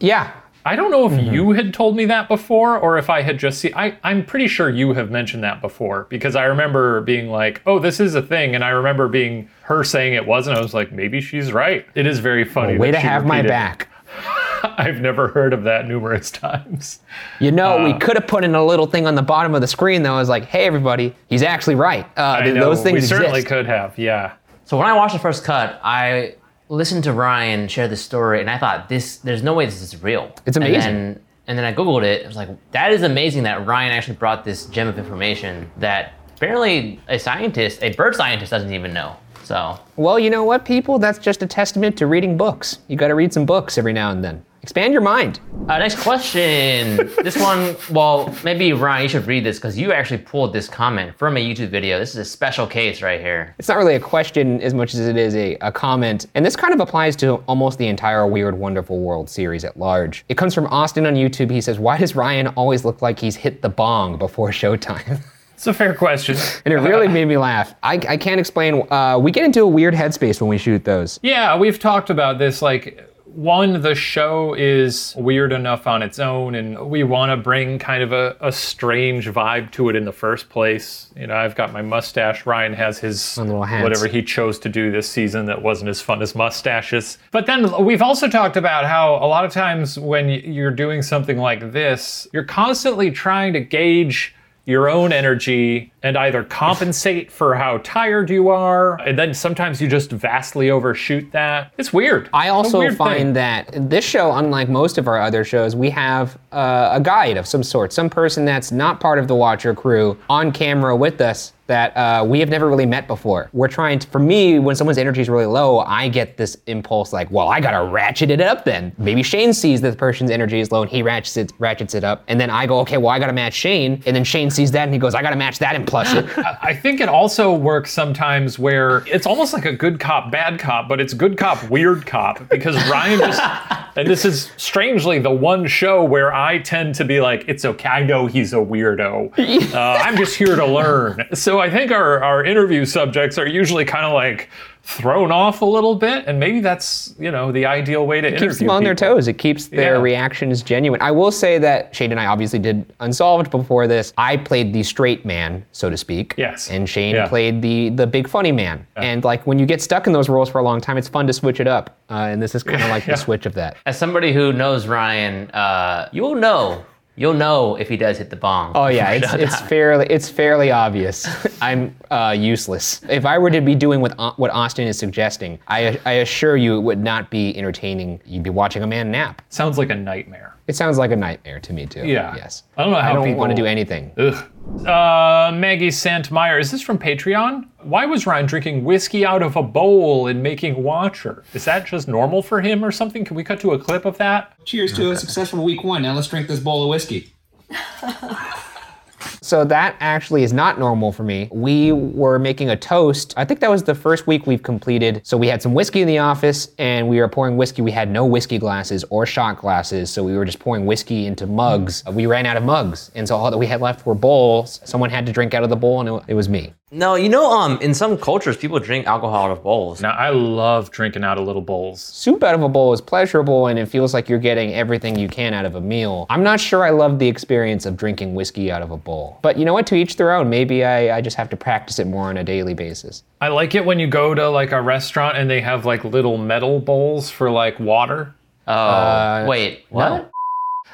Yeah. 0.01 0.33
I 0.65 0.77
don't 0.77 0.91
know 0.91 1.11
if 1.11 1.33
you 1.33 1.53
had 1.53 1.75
told 1.75 1.97
me 1.97 2.05
that 2.07 2.29
before 2.29 2.79
or 2.79 2.97
if 2.99 3.11
I 3.11 3.23
had 3.23 3.39
just 3.39 3.59
seen. 3.61 3.73
I, 3.75 3.97
I'm 4.05 4.25
pretty 4.25 4.47
sure 4.49 4.71
you 4.71 4.93
have 4.95 5.11
mentioned 5.11 5.43
that 5.45 5.61
before 5.61 6.07
because 6.09 6.37
I 6.37 6.45
remember 6.45 7.01
being 7.01 7.29
like, 7.31 7.63
oh, 7.67 7.79
this 7.79 7.99
is 7.99 8.15
a 8.15 8.23
thing. 8.23 8.55
And 8.55 8.63
I 8.63 8.69
remember 8.71 9.09
being 9.09 9.49
her 9.63 9.83
saying 9.83 10.15
it 10.15 10.27
wasn't. 10.27 10.57
I 10.59 10.61
was 10.61 10.73
like, 10.75 10.93
maybe 10.93 11.21
she's 11.21 11.53
right. 11.53 11.85
It 11.95 12.07
is 12.07 12.21
very 12.21 12.45
funny. 12.45 12.79
Way 12.79 12.93
to 12.93 12.99
she 13.01 13.03
have 13.07 13.27
my 13.27 13.43
back. 13.43 13.89
I've 14.63 15.01
never 15.01 15.27
heard 15.29 15.53
of 15.53 15.65
that 15.65 15.89
numerous 15.89 16.31
times. 16.31 17.01
You 17.41 17.51
know, 17.51 17.79
Uh, 17.81 17.85
we 17.85 17.99
could 17.99 18.17
have 18.17 18.29
put 18.29 18.45
in 18.45 18.55
a 18.55 18.65
little 18.65 18.87
thing 18.87 19.07
on 19.07 19.17
the 19.17 19.23
bottom 19.23 19.55
of 19.57 19.61
the 19.61 19.67
screen 19.67 20.03
that 20.05 20.13
was 20.13 20.29
like, 20.29 20.45
hey, 20.45 20.65
everybody, 20.67 21.15
he's 21.29 21.43
actually 21.43 21.75
right. 21.75 22.05
Uh, 22.17 22.37
I 22.39 22.43
th- 22.43 22.55
know, 22.55 22.61
those 22.61 22.83
things 22.83 23.01
we 23.03 23.07
certainly 23.09 23.41
exist. 23.41 23.47
could 23.49 23.67
have, 23.67 23.99
yeah. 23.99 24.35
So 24.65 24.77
when 24.79 24.87
I 24.87 24.93
watched 24.95 25.15
the 25.15 25.19
first 25.19 25.43
cut, 25.45 25.81
I 25.83 26.37
listened 26.73 27.05
to 27.05 27.13
Ryan 27.13 27.69
share 27.69 27.87
the 27.87 27.97
story, 27.97 28.41
and 28.41 28.49
I 28.51 28.59
thought 28.59 28.89
this. 28.89 29.19
There's 29.19 29.43
no 29.43 29.55
way 29.55 29.67
this 29.67 29.83
is 29.83 30.03
real. 30.03 30.33
It's 30.47 30.57
And 30.57 30.65
amazing. 30.67 30.81
then, 30.95 31.21
and 31.47 31.59
then 31.59 31.65
I 31.65 31.73
googled 31.73 32.03
it. 32.03 32.25
I 32.25 32.27
was 32.27 32.37
like, 32.37 32.49
that 32.73 32.93
is 32.93 33.03
amazing 33.03 33.43
that 33.45 33.67
Ryan 33.67 33.93
actually 33.93 34.17
brought 34.17 34.45
this 34.45 34.67
gem 34.67 34.89
of 34.89 34.99
information 34.99 35.71
that 35.79 36.15
apparently 36.37 36.99
a 37.09 37.19
scientist, 37.19 37.83
a 37.83 37.93
bird 37.93 38.15
scientist, 38.17 38.51
doesn't 38.51 38.73
even 38.73 38.93
know. 38.93 39.17
So 39.45 39.79
Well, 39.97 40.19
you 40.19 40.31
know 40.31 40.45
what, 40.45 40.65
people? 40.65 40.99
That's 40.99 41.19
just 41.19 41.43
a 41.43 41.47
testament 41.47 41.97
to 41.99 42.07
reading 42.07 42.37
books. 42.37 42.79
You 42.89 42.97
got 42.97 43.09
to 43.09 43.15
read 43.15 43.33
some 43.33 43.45
books 43.45 43.77
every 43.77 43.93
now 43.93 44.11
and 44.11 44.25
then. 44.25 44.45
Expand 44.63 44.93
your 44.93 45.03
mind. 45.03 45.41
Uh, 45.69 45.79
next 45.79 45.99
question. 45.99 46.97
this 47.25 47.37
one, 47.37 47.75
well, 47.91 48.33
maybe 48.45 48.73
Ryan, 48.73 49.03
you 49.03 49.09
should 49.09 49.27
read 49.27 49.43
this 49.43 49.59
because 49.59 49.77
you 49.77 49.93
actually 49.93 50.19
pulled 50.19 50.53
this 50.53 50.69
comment 50.69 51.19
from 51.19 51.37
a 51.37 51.41
YouTube 51.41 51.71
video. 51.71 51.99
This 51.99 52.11
is 52.11 52.17
a 52.17 52.25
special 52.25 52.65
case 52.69 53.03
right 53.03 53.21
here. 53.21 53.57
It's 53.59 53.67
not 53.67 53.77
really 53.77 53.97
a 53.97 54.01
question 54.01 54.61
as 54.61 54.73
much 54.73 54.95
as 54.95 55.01
it 55.01 55.17
is 55.17 55.35
a, 55.35 55.57
a 55.57 55.73
comment. 55.73 56.27
And 56.37 56.47
this 56.47 56.55
kind 56.55 56.73
of 56.73 56.79
applies 56.79 57.17
to 57.17 57.35
almost 57.49 57.79
the 57.79 57.89
entire 57.89 58.25
Weird 58.25 58.57
Wonderful 58.57 59.01
World 59.01 59.29
series 59.29 59.65
at 59.65 59.77
large. 59.77 60.25
It 60.29 60.37
comes 60.37 60.55
from 60.55 60.67
Austin 60.69 61.07
on 61.07 61.15
YouTube. 61.15 61.51
He 61.51 61.61
says, 61.61 61.81
Why 61.81 61.99
does 61.99 62.15
Ryan 62.15 62.47
always 62.49 62.85
look 62.85 63.03
like 63.03 63.19
he's 63.19 63.35
hit 63.35 63.63
the 63.63 63.69
bong 63.69 64.17
before 64.17 64.51
showtime? 64.51 65.21
It's 65.55 65.69
a 65.69 65.73
fair 65.73 65.95
question. 65.95 66.37
and 66.65 66.75
it 66.75 66.79
really 66.79 67.07
made 67.07 67.27
me 67.27 67.37
laugh. 67.37 67.77
I, 67.85 67.95
I 67.95 68.17
can't 68.17 68.41
explain. 68.41 68.85
Uh, 68.91 69.17
we 69.17 69.31
get 69.31 69.45
into 69.45 69.61
a 69.61 69.67
weird 69.69 69.95
headspace 69.95 70.41
when 70.41 70.49
we 70.49 70.59
shoot 70.59 70.85
those. 70.85 71.21
Yeah, 71.23 71.57
we've 71.57 71.79
talked 71.79 72.11
about 72.11 72.39
this. 72.41 72.63
Like, 72.63 73.12
one, 73.35 73.81
the 73.81 73.95
show 73.95 74.55
is 74.55 75.15
weird 75.17 75.53
enough 75.53 75.87
on 75.87 76.03
its 76.03 76.19
own, 76.19 76.55
and 76.55 76.91
we 76.91 77.03
want 77.03 77.31
to 77.31 77.37
bring 77.37 77.79
kind 77.79 78.03
of 78.03 78.13
a, 78.13 78.37
a 78.41 78.53
strange 78.53 79.29
vibe 79.29 79.71
to 79.73 79.89
it 79.89 79.97
in 79.97 80.05
the 80.05 80.13
first 80.13 80.49
place. 80.49 81.11
You 81.17 81.27
know, 81.27 81.35
I've 81.35 81.55
got 81.55 81.73
my 81.73 81.83
mustache. 81.83 82.47
Ryan 82.47 82.75
has 82.75 82.99
his 82.99 83.37
whatever 83.37 84.07
he 84.07 84.23
chose 84.23 84.59
to 84.61 84.69
do 84.69 84.91
this 84.91 85.09
season 85.09 85.47
that 85.47 85.63
wasn't 85.63 85.89
as 85.89 86.01
fun 86.01 86.23
as 86.23 86.35
mustaches. 86.35 87.19
But 87.31 87.47
then 87.47 87.85
we've 87.85 88.03
also 88.03 88.29
talked 88.29 88.57
about 88.57 88.85
how 88.85 89.15
a 89.15 89.27
lot 89.27 89.45
of 89.45 89.53
times 89.53 89.99
when 89.99 90.29
you're 90.29 90.71
doing 90.71 91.03
something 91.03 91.39
like 91.39 91.73
this, 91.73 92.27
you're 92.33 92.45
constantly 92.45 93.11
trying 93.11 93.53
to 93.55 93.61
gauge 93.61 94.35
your 94.65 94.89
own 94.89 95.13
energy 95.13 95.93
and 96.03 96.17
either 96.17 96.45
compensate 96.45 97.31
for 97.31 97.55
how 97.55 97.79
tired 97.79 98.31
you 98.31 98.49
are, 98.49 99.01
and 99.01 99.19
then 99.19 99.35
sometimes 99.35 99.81
you 99.81 99.89
just 99.89 100.11
vastly 100.11 100.71
overshoot 100.71 101.31
that. 101.33 101.73
It's 101.79 101.93
weird. 101.93 102.29
I 102.33 102.49
also 102.49 102.79
weird 102.79 102.97
find 102.97 103.19
thing. 103.19 103.33
that 103.35 103.91
this 103.91 104.05
show, 104.05 104.33
unlike 104.33 104.69
most 104.69 104.99
of 104.99 105.09
our 105.09 105.21
other 105.21 105.45
shows, 105.45 105.75
we 105.75 105.91
have 105.91 106.39
uh, 106.53 106.91
a 106.93 107.01
guide 107.01 107.37
of 107.37 107.47
some 107.47 107.63
sort, 107.63 107.93
some 107.93 108.11
person 108.11 108.45
that's 108.45 108.73
not 108.73 109.01
part 109.01 109.19
of 109.19 109.29
the 109.29 109.35
Watcher 109.35 109.75
crew 109.75 110.17
on 110.29 110.53
camera 110.53 110.97
with 110.97 111.21
us 111.21 111.53
that 111.73 111.97
uh, 111.97 112.23
we 112.23 112.39
have 112.39 112.51
never 112.51 112.69
really 112.69 112.85
met 112.85 113.07
before. 113.07 113.49
We're 113.55 113.67
trying 113.67 113.99
to, 114.01 114.07
for 114.09 114.19
me, 114.19 114.59
when 114.59 114.77
someone's 114.77 114.99
energy 114.99 115.23
is 115.23 115.31
really 115.31 115.47
low, 115.47 115.79
I 115.79 116.07
get 116.07 116.37
this 116.37 116.55
impulse 116.67 117.15
like, 117.15 117.31
well, 117.31 117.49
I 117.49 117.61
gotta 117.61 117.91
ratchet 117.91 118.31
it 118.31 118.43
up 118.43 118.67
then. 118.67 118.93
Maybe 118.99 119.23
Shane 119.23 119.55
sees 119.55 119.81
that 119.81 119.93
the 119.93 119.97
person's 119.97 120.31
energy 120.31 120.61
is 120.61 120.71
low 120.71 120.83
and 120.83 120.91
he 120.91 121.03
ratchets 121.03 121.39
it, 121.39 121.51
ratchets 121.59 121.95
it 121.95 122.05
up. 122.05 122.25
And 122.29 122.39
then 122.39 122.51
I 122.51 122.67
go, 122.67 122.81
okay, 122.81 122.99
well, 122.99 123.09
I 123.09 123.19
gotta 123.19 123.33
match 123.33 123.55
Shane. 123.55 124.03
And 124.05 124.15
then 124.15 124.23
Shane 124.23 124.51
sees 124.51 124.71
that 124.73 124.83
and 124.83 124.93
he 124.93 124.99
goes, 124.99 125.15
I 125.15 125.23
gotta 125.23 125.37
match 125.37 125.61
that 125.61 125.75
and 125.75 125.87
plus 125.87 126.13
it. 126.13 126.27
I 126.63 126.75
think 126.75 127.01
it 127.01 127.09
also 127.09 127.55
works 127.55 127.91
sometimes 127.91 128.59
where 128.59 128.99
it's 129.07 129.27
almost 129.27 129.55
like 129.55 129.65
a 129.65 129.73
good 129.73 129.99
cop, 129.99 130.31
bad 130.31 130.61
cop, 130.61 130.91
but 130.91 131.01
it's 131.01 131.15
good 131.15 131.39
cop, 131.39 131.71
weird 131.71 132.05
cop 132.05 132.51
because 132.51 132.77
Ryan 132.91 133.19
just, 133.19 133.41
and 133.97 134.09
this 134.09 134.25
is 134.25 134.51
strangely 134.57 135.19
the 135.19 135.31
one 135.31 135.67
show 135.67 136.03
where 136.05 136.33
I 136.33 136.59
tend 136.59 136.95
to 136.97 137.05
be 137.05 137.21
like, 137.21 137.45
it's 137.49 137.65
okay, 137.65 137.89
I 137.89 138.03
know 138.03 138.27
he's 138.27 138.53
a 138.53 138.57
weirdo. 138.57 139.33
Uh, 139.73 139.99
I'm 140.03 140.17
just 140.17 140.37
here 140.37 140.55
to 140.57 140.67
learn. 140.67 141.25
So 141.35 141.59
I 141.59 141.71
think 141.71 141.93
our, 141.93 142.23
our 142.23 142.45
interview 142.45 142.85
subjects 142.85 143.39
are 143.39 143.47
usually 143.47 143.85
kind 143.85 144.05
of 144.05 144.13
like 144.13 144.51
thrown 144.85 145.31
off 145.31 145.63
a 145.63 145.65
little 145.65 145.95
bit, 145.95 146.25
and 146.27 146.41
maybe 146.41 146.61
that's 146.61 147.15
you 147.19 147.31
know 147.31 147.53
the 147.53 147.65
ideal 147.67 148.07
way 148.07 148.21
to 148.21 148.31
keeps 148.31 148.41
them 148.41 148.49
interview 148.49 148.71
on 148.71 148.85
their 148.85 148.95
toes. 148.95 149.29
It 149.29 149.35
keeps 149.35 149.69
their 149.69 149.95
Yeah. 149.95 150.01
reactions 150.03 150.61
genuine. 150.63 151.01
I 151.01 151.13
will 151.13 151.31
say 151.31 151.59
that 151.59 151.95
Shane 151.95 152.11
and 152.11 152.19
I 152.21 152.27
obviously 152.27 152.59
did 152.59 152.85
Unsolved 153.01 153.51
before 153.51 153.87
this. 153.87 154.13
I 154.19 154.37
played 154.37 154.73
the 154.73 154.83
straight 154.83 155.25
man, 155.25 155.65
so 155.73 155.89
to 155.89 155.97
speak. 155.97 156.35
Yes. 156.37 156.69
And 156.71 156.89
Shane 156.89 157.15
Yeah. 157.15 157.29
played 157.29 157.63
the 157.63 157.91
the 157.91 158.07
big 158.07 158.29
funny 158.29 158.53
man. 158.53 158.87
And 158.97 159.23
like 159.25 159.47
when 159.47 159.59
you 159.59 159.67
get 159.67 159.81
stuck 159.81 160.07
in 160.07 160.13
those 160.13 160.29
roles 160.29 160.49
for 160.49 160.59
a 160.59 160.63
long 160.63 160.81
time, 160.81 160.99
it's 160.99 161.09
fun 161.09 161.27
to 161.29 161.33
switch 161.33 161.61
it 161.61 161.67
up. 161.69 161.97
Uh, 162.11 162.29
and 162.31 162.43
this 162.43 162.55
is 162.55 162.63
kind 162.63 162.83
of 162.83 162.91
like 162.91 163.07
Yeah. 163.07 163.15
the 163.15 163.21
switch 163.21 163.47
of 163.47 163.55
that. 163.55 163.77
As 163.87 163.97
somebody 163.99 164.33
who 164.33 164.53
knows 164.53 164.87
Ryan, 164.87 165.49
uh, 165.53 166.09
you'll 166.13 166.35
know. 166.35 166.85
You'll 167.15 167.35
know 167.35 167.77
if 167.77 167.89
he 167.89 167.97
does 167.97 168.19
hit 168.19 168.31
the 168.31 168.37
bong. 168.37 168.73
Oh 168.75 168.87
yeah, 168.87 169.11
it's, 169.13 169.33
it's 169.35 169.61
fairly 169.63 170.07
it's 170.09 170.29
fairly 170.29 170.71
obvious. 170.71 171.27
I'm 171.63 171.95
uh, 172.11 172.35
useless. 172.39 173.03
If 173.09 173.27
I 173.27 173.39
were 173.39 173.51
to 173.51 173.61
be 173.61 173.75
doing 173.75 174.01
what 174.01 174.15
Au- 174.19 174.35
what 174.37 174.51
Austin 174.51 174.87
is 174.87 174.99
suggesting, 174.99 175.59
I 175.69 176.01
I 176.07 176.13
assure 176.13 176.57
you 176.57 176.77
it 176.77 176.81
would 176.81 176.99
not 177.01 177.31
be 177.31 177.57
entertaining. 177.57 178.21
You'd 178.25 178.43
be 178.43 178.51
watching 178.51 178.83
a 178.83 178.87
man 178.87 179.11
nap. 179.11 179.43
Sounds 179.51 179.77
like 179.79 179.91
a 179.91 179.95
nightmare. 179.95 180.55
It 180.73 180.77
sounds 180.77 180.97
like 180.97 181.11
a 181.11 181.17
nightmare 181.17 181.61
to 181.61 181.73
me 181.75 181.85
too. 181.85 182.07
Yeah. 182.07 182.35
Yes. 182.35 182.63
I 182.79 182.83
don't 182.83 182.93
know 182.93 182.99
how 182.99 183.11
I 183.11 183.13
don't 183.13 183.25
people 183.25 183.41
want 183.41 183.51
to 183.51 183.55
do 183.55 183.67
anything. 183.67 184.11
Ugh. 184.17 184.87
Uh, 184.87 185.53
Maggie 185.55 185.89
Santmeyer, 185.89 186.59
is 186.59 186.71
this 186.71 186.81
from 186.81 186.97
Patreon? 186.97 187.69
Why 187.83 188.07
was 188.07 188.27
Ryan 188.27 188.47
drinking 188.47 188.85
whiskey 188.85 189.27
out 189.27 189.43
of 189.43 189.55
a 189.57 189.63
bowl 189.63 190.29
and 190.29 190.43
making 190.43 190.83
Watcher? 190.83 191.45
Is 191.53 191.67
that 191.67 191.85
just 191.85 192.09
normal 192.09 192.41
for 192.41 192.63
him 192.63 192.83
or 192.83 192.91
something? 192.91 193.23
Can 193.23 193.37
we 193.37 193.45
cut 193.45 193.61
to 193.61 193.73
a 193.73 193.79
clip 193.79 194.07
of 194.07 194.17
that? 194.17 194.55
Cheers 194.65 194.95
to 194.95 195.11
a 195.11 195.17
successful 195.17 195.63
week 195.63 195.85
one. 195.85 196.01
Now 196.01 196.15
let's 196.15 196.29
drink 196.29 196.49
this 196.49 196.61
bowl 196.61 196.85
of 196.85 196.89
whiskey. 196.89 197.35
So 199.43 199.65
that 199.65 199.97
actually 199.99 200.45
is 200.45 200.53
not 200.53 200.79
normal 200.79 201.11
for 201.11 201.25
me. 201.25 201.49
We 201.51 201.91
were 201.91 202.39
making 202.39 202.71
a 202.71 202.77
toast. 202.77 203.35
I 203.37 203.45
think 203.45 203.59
that 203.61 203.71
was 203.71 203.83
the 203.83 203.95
first 203.95 204.29
week 204.29 204.47
we've 204.47 204.63
completed. 204.63 205.21
So 205.25 205.37
we 205.37 205.49
had 205.49 205.61
some 205.61 205.75
whiskey 205.75 206.01
in 206.01 206.07
the 206.07 206.19
office 206.19 206.69
and 206.79 207.09
we 207.09 207.19
were 207.19 207.29
pouring 207.29 207.57
whiskey. 207.57 207.83
We 207.83 207.91
had 207.91 208.09
no 208.09 208.25
whiskey 208.25 208.59
glasses 208.59 209.05
or 209.11 209.27
shot 209.27 209.59
glasses. 209.59 210.11
So 210.11 210.23
we 210.23 210.37
were 210.37 210.45
just 210.45 210.61
pouring 210.61 210.87
whiskey 210.87 211.27
into 211.27 211.47
mugs. 211.49 212.05
We 212.07 212.27
ran 212.27 212.47
out 212.47 212.57
of 212.57 212.63
mugs. 212.63 213.11
And 213.17 213.27
so 213.27 213.37
all 213.37 213.51
that 213.51 213.59
we 213.59 213.67
had 213.67 213.81
left 213.81 214.07
were 214.07 214.15
bowls. 214.15 214.81
Someone 214.85 215.11
had 215.11 215.27
to 215.27 215.33
drink 215.33 215.55
out 215.55 215.65
of 215.65 215.71
the 215.71 215.77
bowl 215.77 216.01
and 216.01 216.09
it, 216.09 216.33
it 216.33 216.35
was 216.35 216.49
me. 216.49 216.73
No, 216.95 217.15
you 217.15 217.31
know, 217.31 217.51
um, 217.51 217.79
in 217.81 217.95
some 217.95 218.19
cultures, 218.19 218.55
people 218.59 218.79
drink 218.79 219.07
alcohol 219.07 219.47
out 219.47 219.51
of 219.51 219.63
bowls. 219.63 220.03
Now, 220.03 220.11
I 220.11 220.29
love 220.29 220.91
drinking 220.91 221.25
out 221.25 221.39
of 221.39 221.47
little 221.47 221.63
bowls. 221.63 222.03
Soup 222.03 222.43
out 222.43 222.55
of 222.55 222.63
a 222.63 222.69
bowl 222.69 222.93
is 222.93 223.01
pleasurable 223.01 223.69
and 223.69 223.79
it 223.79 223.87
feels 223.87 224.13
like 224.13 224.29
you're 224.29 224.39
getting 224.39 224.75
everything 224.75 225.19
you 225.19 225.27
can 225.27 225.55
out 225.55 225.65
of 225.65 225.75
a 225.75 225.81
meal. 225.81 226.27
I'm 226.29 226.43
not 226.43 226.61
sure 226.61 226.85
I 226.85 226.91
love 226.91 227.19
the 227.19 227.27
experience 227.27 227.87
of 227.87 227.97
drinking 227.97 228.35
whiskey 228.35 228.71
out 228.71 228.83
of 228.83 228.91
a 228.91 228.99
bowl. 228.99 229.32
But 229.41 229.57
you 229.59 229.65
know 229.65 229.73
what? 229.73 229.87
To 229.89 229.95
each 229.95 230.17
their 230.17 230.33
own. 230.33 230.51
Maybe 230.51 230.85
I, 230.85 231.17
I 231.17 231.21
just 231.21 231.37
have 231.37 231.49
to 231.51 231.57
practice 231.57 231.99
it 231.99 232.07
more 232.07 232.29
on 232.29 232.37
a 232.37 232.45
daily 232.45 232.75
basis. 232.75 233.23
I 233.41 233.49
like 233.49 233.75
it 233.75 233.85
when 233.85 233.99
you 233.99 234.07
go 234.07 234.35
to 234.35 234.49
like 234.51 234.73
a 234.73 234.83
restaurant 234.83 235.37
and 235.37 235.49
they 235.49 235.61
have 235.61 235.85
like 235.87 236.05
little 236.05 236.37
metal 236.39 236.79
bowls 236.81 237.31
for 237.31 237.51
like 237.51 237.79
water. 237.81 238.35
Oh, 238.67 239.47
wait, 239.47 239.85
what? 239.91 240.31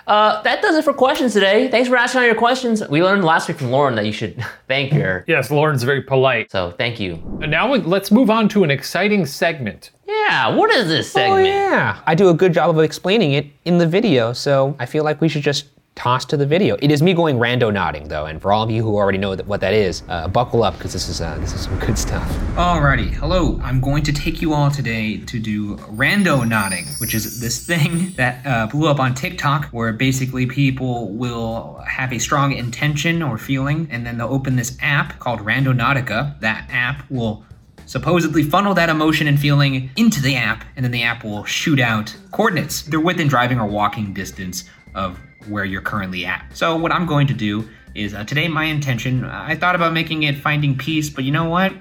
Uh, 0.07 0.41
that 0.43 0.63
does 0.63 0.75
it 0.75 0.85
for 0.85 0.95
questions 0.95 1.35
today. 1.35 1.69
Thanks 1.71 1.87
for 1.89 1.97
asking 1.97 2.21
all 2.21 2.27
your 2.27 2.35
questions. 2.35 2.83
We 2.89 3.03
learned 3.03 3.25
last 3.25 3.47
week 3.47 3.59
from 3.59 3.71
Lauren 3.71 3.95
that 3.97 4.07
you 4.07 4.13
should 4.13 4.43
thank 4.69 4.93
her. 4.93 5.23
Yes, 5.29 5.51
Lauren's 5.51 5.83
very 5.83 6.03
polite. 6.03 6.51
So 6.51 6.71
thank 6.79 6.99
you. 6.99 7.15
And 7.43 7.51
now 7.51 7.71
we- 7.71 7.81
let's 7.81 8.11
move 8.11 8.31
on 8.31 8.49
to 8.51 8.65
an 8.65 8.71
exciting 8.71 9.27
segment. 9.27 9.91
Yeah, 10.07 10.55
what 10.55 10.71
is 10.71 10.89
this 10.89 11.13
segment? 11.13 11.33
Oh 11.33 11.45
segment? 11.45 11.55
yeah, 11.73 12.01
I 12.07 12.15
do 12.15 12.31
a 12.31 12.35
good 12.35 12.55
job 12.55 12.71
of 12.71 12.83
explaining 12.83 13.33
it 13.33 13.47
in 13.67 13.77
the 13.77 13.87
video, 13.87 14.33
so 14.33 14.75
I 14.79 14.87
feel 14.87 15.05
like 15.05 15.21
we 15.21 15.29
should 15.29 15.43
just 15.43 15.67
toss 15.99 16.25
to 16.25 16.37
the 16.37 16.47
video. 16.47 16.77
It 16.81 16.93
is 16.93 17.03
me 17.03 17.13
going 17.13 17.39
randonauting 17.39 18.09
though, 18.09 18.27
and 18.27 18.41
for 18.41 18.53
all 18.53 18.63
of 18.63 18.71
you 18.71 18.83
who 18.85 18.95
already 18.95 19.19
know 19.19 19.35
what 19.35 19.61
that 19.61 19.75
is, 19.75 20.05
uh, 20.09 20.29
buckle 20.29 20.63
up 20.63 20.75
because 20.75 20.93
this 20.93 21.09
is 21.09 21.21
uh, 21.21 21.37
this 21.39 21.53
is 21.53 21.63
some 21.63 21.77
good 21.81 21.99
stuff. 21.99 22.27
Alrighty, 22.55 23.11
hello. 23.11 23.61
I'm 23.65 23.81
going 23.81 24.05
to 24.05 24.13
take 24.13 24.41
you 24.41 24.55
all 24.55 24.71
today 24.71 25.19
to 25.19 25.41
do 25.41 25.77
randonauting, 25.77 27.01
which 27.01 27.15
is 27.15 27.41
this 27.41 27.67
thing 27.67 28.13
that 28.17 28.47
uh, 28.47 28.69
blew 28.69 28.89
up 28.89 29.01
on 29.01 29.15
TikTok, 29.15 29.67
where 29.67 29.93
basically 29.93 30.47
people 30.47 31.09
will 31.09 31.83
have 31.87 32.13
a 32.13 32.21
strong 32.21 32.53
intention 32.53 33.21
or 33.21 33.37
feeling, 33.37 33.89
and 33.91 34.07
then 34.07 34.19
they'll 34.19 34.33
open 34.33 34.55
this 34.55 34.79
app 34.81 35.19
called 35.19 35.41
Randonautica. 35.41 36.39
That 36.41 36.69
app 36.71 37.11
will 37.11 37.45
supposedly 37.87 38.43
funnel 38.43 38.75
that 38.75 38.91
emotion 38.91 39.27
and 39.27 39.41
feeling 39.41 39.91
into 39.97 40.21
the 40.23 40.37
app, 40.37 40.65
and 40.77 40.85
then 40.85 40.93
the 40.93 41.03
app 41.03 41.25
will 41.25 41.45
shoot 41.45 41.81
out 41.81 42.15
coordinates. 42.31 42.83
They're 42.83 43.01
within 43.01 43.27
driving 43.27 43.59
or 43.59 43.67
walking 43.67 44.13
distance 44.13 44.65
of 44.99 45.19
where 45.47 45.65
you're 45.65 45.81
currently 45.81 46.27
at. 46.27 46.45
So, 46.55 46.77
what 46.77 46.93
I'm 46.93 47.07
going 47.07 47.27
to 47.29 47.35
do 47.35 47.67
is 47.95 48.13
uh, 48.13 48.25
today, 48.25 48.49
my 48.49 48.65
intention, 48.65 49.25
I 49.25 49.55
thought 49.55 49.75
about 49.75 49.93
making 49.93 50.25
it 50.25 50.37
finding 50.37 50.77
peace, 50.77 51.09
but 51.09 51.25
you 51.25 51.33
know 51.33 51.49
what? 51.49 51.73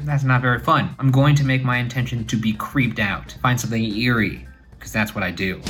That's 0.00 0.24
not 0.24 0.42
very 0.42 0.58
fun. 0.58 0.94
I'm 0.98 1.10
going 1.10 1.34
to 1.36 1.44
make 1.44 1.62
my 1.62 1.76
intention 1.78 2.24
to 2.26 2.36
be 2.36 2.52
creeped 2.52 2.98
out, 2.98 3.36
find 3.42 3.60
something 3.60 3.82
eerie, 3.96 4.46
because 4.72 4.92
that's 4.92 5.14
what 5.14 5.22
I 5.22 5.30
do. 5.30 5.60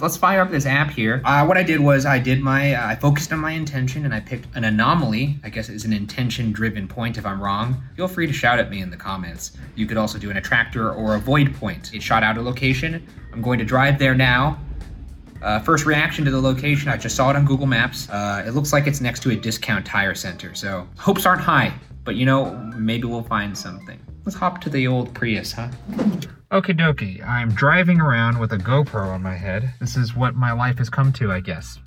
Let's 0.00 0.16
fire 0.16 0.40
up 0.40 0.50
this 0.50 0.66
app 0.66 0.90
here. 0.90 1.22
Uh, 1.24 1.44
what 1.44 1.56
I 1.56 1.62
did 1.62 1.78
was 1.78 2.06
I 2.06 2.18
did 2.18 2.40
my, 2.40 2.74
uh, 2.74 2.88
I 2.88 2.96
focused 2.96 3.32
on 3.32 3.38
my 3.38 3.52
intention 3.52 4.04
and 4.04 4.12
I 4.12 4.18
picked 4.18 4.48
an 4.56 4.64
anomaly. 4.64 5.38
I 5.44 5.48
guess 5.48 5.68
it's 5.68 5.84
an 5.84 5.92
intention 5.92 6.50
driven 6.50 6.88
point 6.88 7.18
if 7.18 7.24
I'm 7.24 7.40
wrong. 7.40 7.80
Feel 7.94 8.08
free 8.08 8.26
to 8.26 8.32
shout 8.32 8.58
at 8.58 8.68
me 8.68 8.80
in 8.80 8.90
the 8.90 8.96
comments. 8.96 9.52
You 9.76 9.86
could 9.86 9.96
also 9.96 10.18
do 10.18 10.28
an 10.28 10.38
attractor 10.38 10.90
or 10.90 11.14
a 11.14 11.20
void 11.20 11.54
point. 11.54 11.94
It 11.94 12.02
shot 12.02 12.24
out 12.24 12.36
a 12.36 12.42
location. 12.42 13.06
I'm 13.32 13.42
going 13.42 13.60
to 13.60 13.64
drive 13.64 14.00
there 14.00 14.14
now. 14.16 14.58
Uh, 15.42 15.58
first 15.58 15.86
reaction 15.86 16.24
to 16.24 16.30
the 16.30 16.40
location, 16.40 16.88
I 16.88 16.96
just 16.96 17.16
saw 17.16 17.30
it 17.30 17.36
on 17.36 17.44
Google 17.44 17.66
Maps. 17.66 18.08
Uh, 18.08 18.44
it 18.46 18.52
looks 18.52 18.72
like 18.72 18.86
it's 18.86 19.00
next 19.00 19.22
to 19.24 19.30
a 19.30 19.36
discount 19.36 19.84
tire 19.84 20.14
center, 20.14 20.54
so 20.54 20.86
hopes 20.96 21.26
aren't 21.26 21.40
high, 21.40 21.74
but 22.04 22.14
you 22.14 22.24
know, 22.24 22.54
maybe 22.76 23.08
we'll 23.08 23.24
find 23.24 23.56
something. 23.58 23.98
Let's 24.24 24.36
hop 24.36 24.60
to 24.60 24.70
the 24.70 24.86
old 24.86 25.12
Prius, 25.14 25.52
huh? 25.52 25.68
Okie 26.52 26.78
dokie, 26.78 27.26
I'm 27.26 27.50
driving 27.50 28.00
around 28.00 28.38
with 28.38 28.52
a 28.52 28.58
GoPro 28.58 29.08
on 29.08 29.20
my 29.20 29.34
head. 29.34 29.74
This 29.80 29.96
is 29.96 30.14
what 30.14 30.36
my 30.36 30.52
life 30.52 30.78
has 30.78 30.88
come 30.88 31.12
to, 31.14 31.32
I 31.32 31.40
guess. 31.40 31.80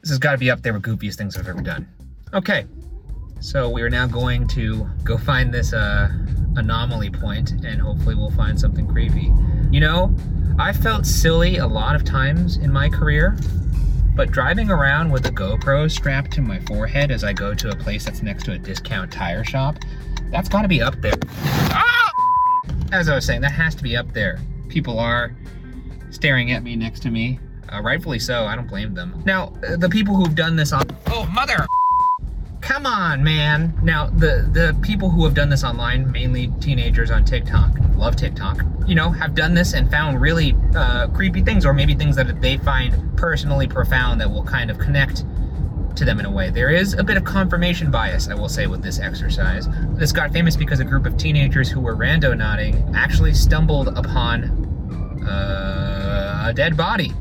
This 0.00 0.10
has 0.10 0.18
got 0.18 0.32
to 0.32 0.38
be 0.38 0.50
up 0.50 0.62
there 0.62 0.72
with 0.72 0.82
goofiest 0.82 1.16
things 1.16 1.36
I've 1.36 1.48
ever 1.48 1.60
done. 1.60 1.86
Okay, 2.32 2.64
so 3.40 3.68
we 3.68 3.82
are 3.82 3.90
now 3.90 4.06
going 4.06 4.48
to 4.48 4.88
go 5.04 5.18
find 5.18 5.52
this 5.52 5.74
uh, 5.74 6.08
anomaly 6.56 7.10
point, 7.10 7.50
and 7.64 7.82
hopefully 7.82 8.14
we'll 8.14 8.30
find 8.30 8.58
something 8.58 8.86
creepy. 8.86 9.30
You 9.70 9.80
know, 9.80 10.16
I 10.58 10.72
felt 10.72 11.04
silly 11.04 11.58
a 11.58 11.66
lot 11.66 11.94
of 11.94 12.04
times 12.04 12.56
in 12.56 12.72
my 12.72 12.88
career, 12.88 13.36
but 14.14 14.30
driving 14.30 14.70
around 14.70 15.10
with 15.10 15.26
a 15.26 15.30
GoPro 15.30 15.90
strapped 15.90 16.30
to 16.32 16.40
my 16.40 16.58
forehead 16.60 17.10
as 17.10 17.24
I 17.24 17.34
go 17.34 17.52
to 17.52 17.68
a 17.68 17.76
place 17.76 18.06
that's 18.06 18.22
next 18.22 18.44
to 18.44 18.52
a 18.52 18.58
discount 18.58 19.12
tire 19.12 19.44
shop, 19.44 19.76
that's 20.30 20.48
got 20.48 20.62
to 20.62 20.68
be 20.68 20.80
up 20.80 20.98
there. 21.02 21.12
Ah! 21.34 22.10
As 22.90 23.10
I 23.10 23.14
was 23.14 23.26
saying, 23.26 23.42
that 23.42 23.52
has 23.52 23.74
to 23.74 23.82
be 23.82 23.98
up 23.98 24.10
there. 24.14 24.38
People 24.68 24.98
are 24.98 25.36
staring 26.10 26.52
at 26.52 26.62
me 26.62 26.74
next 26.74 27.00
to 27.00 27.10
me. 27.10 27.38
Uh, 27.70 27.82
rightfully 27.82 28.18
so. 28.18 28.46
I 28.46 28.56
don't 28.56 28.68
blame 28.68 28.94
them. 28.94 29.22
Now, 29.26 29.52
uh, 29.68 29.76
the 29.76 29.90
people 29.90 30.16
who've 30.16 30.34
done 30.34 30.56
this 30.56 30.72
on. 30.72 30.86
Oh, 31.08 31.26
mother! 31.26 31.66
Come 32.66 32.84
on, 32.84 33.22
man. 33.22 33.78
Now, 33.80 34.06
the 34.08 34.50
the 34.50 34.76
people 34.82 35.08
who 35.08 35.24
have 35.24 35.34
done 35.34 35.48
this 35.48 35.62
online, 35.62 36.10
mainly 36.10 36.48
teenagers 36.60 37.12
on 37.12 37.24
TikTok, 37.24 37.70
love 37.94 38.16
TikTok, 38.16 38.60
you 38.88 38.96
know, 38.96 39.08
have 39.10 39.36
done 39.36 39.54
this 39.54 39.72
and 39.72 39.88
found 39.88 40.20
really 40.20 40.56
uh, 40.74 41.06
creepy 41.14 41.42
things, 41.42 41.64
or 41.64 41.72
maybe 41.72 41.94
things 41.94 42.16
that 42.16 42.40
they 42.40 42.56
find 42.56 43.16
personally 43.16 43.68
profound 43.68 44.20
that 44.20 44.28
will 44.28 44.42
kind 44.42 44.68
of 44.68 44.80
connect 44.80 45.24
to 45.94 46.04
them 46.04 46.18
in 46.18 46.26
a 46.26 46.30
way. 46.30 46.50
There 46.50 46.70
is 46.70 46.94
a 46.94 47.04
bit 47.04 47.16
of 47.16 47.24
confirmation 47.24 47.88
bias, 47.88 48.28
I 48.28 48.34
will 48.34 48.48
say, 48.48 48.66
with 48.66 48.82
this 48.82 48.98
exercise. 48.98 49.68
This 49.90 50.10
got 50.10 50.32
famous 50.32 50.56
because 50.56 50.80
a 50.80 50.84
group 50.84 51.06
of 51.06 51.16
teenagers 51.16 51.70
who 51.70 51.78
were 51.78 51.94
randonauting 51.94 52.92
actually 52.96 53.34
stumbled 53.34 53.96
upon 53.96 55.22
uh, 55.24 56.46
a 56.48 56.52
dead 56.52 56.76
body 56.76 57.12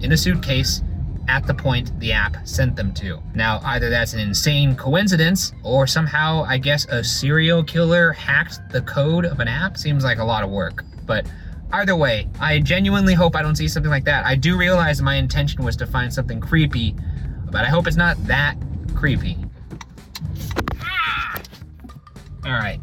in 0.00 0.10
a 0.10 0.16
suitcase 0.16 0.82
at 1.28 1.46
the 1.46 1.54
point 1.54 1.98
the 2.00 2.12
app 2.12 2.36
sent 2.46 2.76
them 2.76 2.92
to. 2.94 3.20
Now, 3.34 3.60
either 3.64 3.90
that's 3.90 4.12
an 4.12 4.20
insane 4.20 4.74
coincidence, 4.76 5.52
or 5.62 5.86
somehow, 5.86 6.44
I 6.44 6.58
guess, 6.58 6.84
a 6.86 7.02
serial 7.02 7.62
killer 7.62 8.12
hacked 8.12 8.60
the 8.70 8.82
code 8.82 9.24
of 9.24 9.40
an 9.40 9.48
app. 9.48 9.76
Seems 9.76 10.04
like 10.04 10.18
a 10.18 10.24
lot 10.24 10.42
of 10.42 10.50
work. 10.50 10.84
But 11.06 11.26
either 11.72 11.96
way, 11.96 12.28
I 12.40 12.58
genuinely 12.60 13.14
hope 13.14 13.36
I 13.36 13.42
don't 13.42 13.56
see 13.56 13.68
something 13.68 13.90
like 13.90 14.04
that. 14.04 14.26
I 14.26 14.34
do 14.34 14.56
realize 14.56 15.00
my 15.00 15.14
intention 15.14 15.64
was 15.64 15.76
to 15.76 15.86
find 15.86 16.12
something 16.12 16.40
creepy, 16.40 16.94
but 17.50 17.64
I 17.64 17.68
hope 17.68 17.86
it's 17.86 17.96
not 17.96 18.22
that 18.26 18.56
creepy. 18.94 19.38
Ah! 20.80 21.40
All 22.44 22.52
right. 22.52 22.80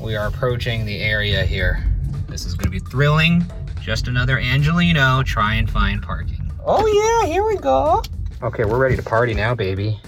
We 0.00 0.16
are 0.16 0.28
approaching 0.28 0.86
the 0.86 1.00
area 1.00 1.44
here. 1.44 1.84
This 2.28 2.46
is 2.46 2.54
going 2.54 2.64
to 2.64 2.70
be 2.70 2.78
thrilling. 2.78 3.44
Just 3.82 4.08
another 4.08 4.38
Angeleno 4.38 5.24
try 5.24 5.54
and 5.54 5.68
find 5.68 6.02
parking. 6.02 6.39
Oh 6.64 6.86
yeah, 6.86 7.26
here 7.26 7.44
we 7.44 7.56
go. 7.56 8.02
Okay, 8.42 8.64
we're 8.64 8.78
ready 8.78 8.94
to 8.96 9.02
party 9.02 9.32
now, 9.32 9.54
baby. 9.54 9.98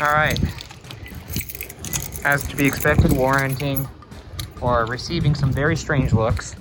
All 0.00 0.12
right. 0.12 0.38
As 2.24 2.46
to 2.48 2.56
be 2.56 2.66
expected, 2.66 3.12
warranting 3.12 3.88
or 4.60 4.84
receiving 4.86 5.36
some 5.36 5.52
very 5.52 5.76
strange 5.76 6.12
looks. 6.12 6.54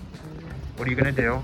What 0.77 0.87
are 0.87 0.91
you 0.91 0.95
gonna 0.95 1.11
do? 1.11 1.43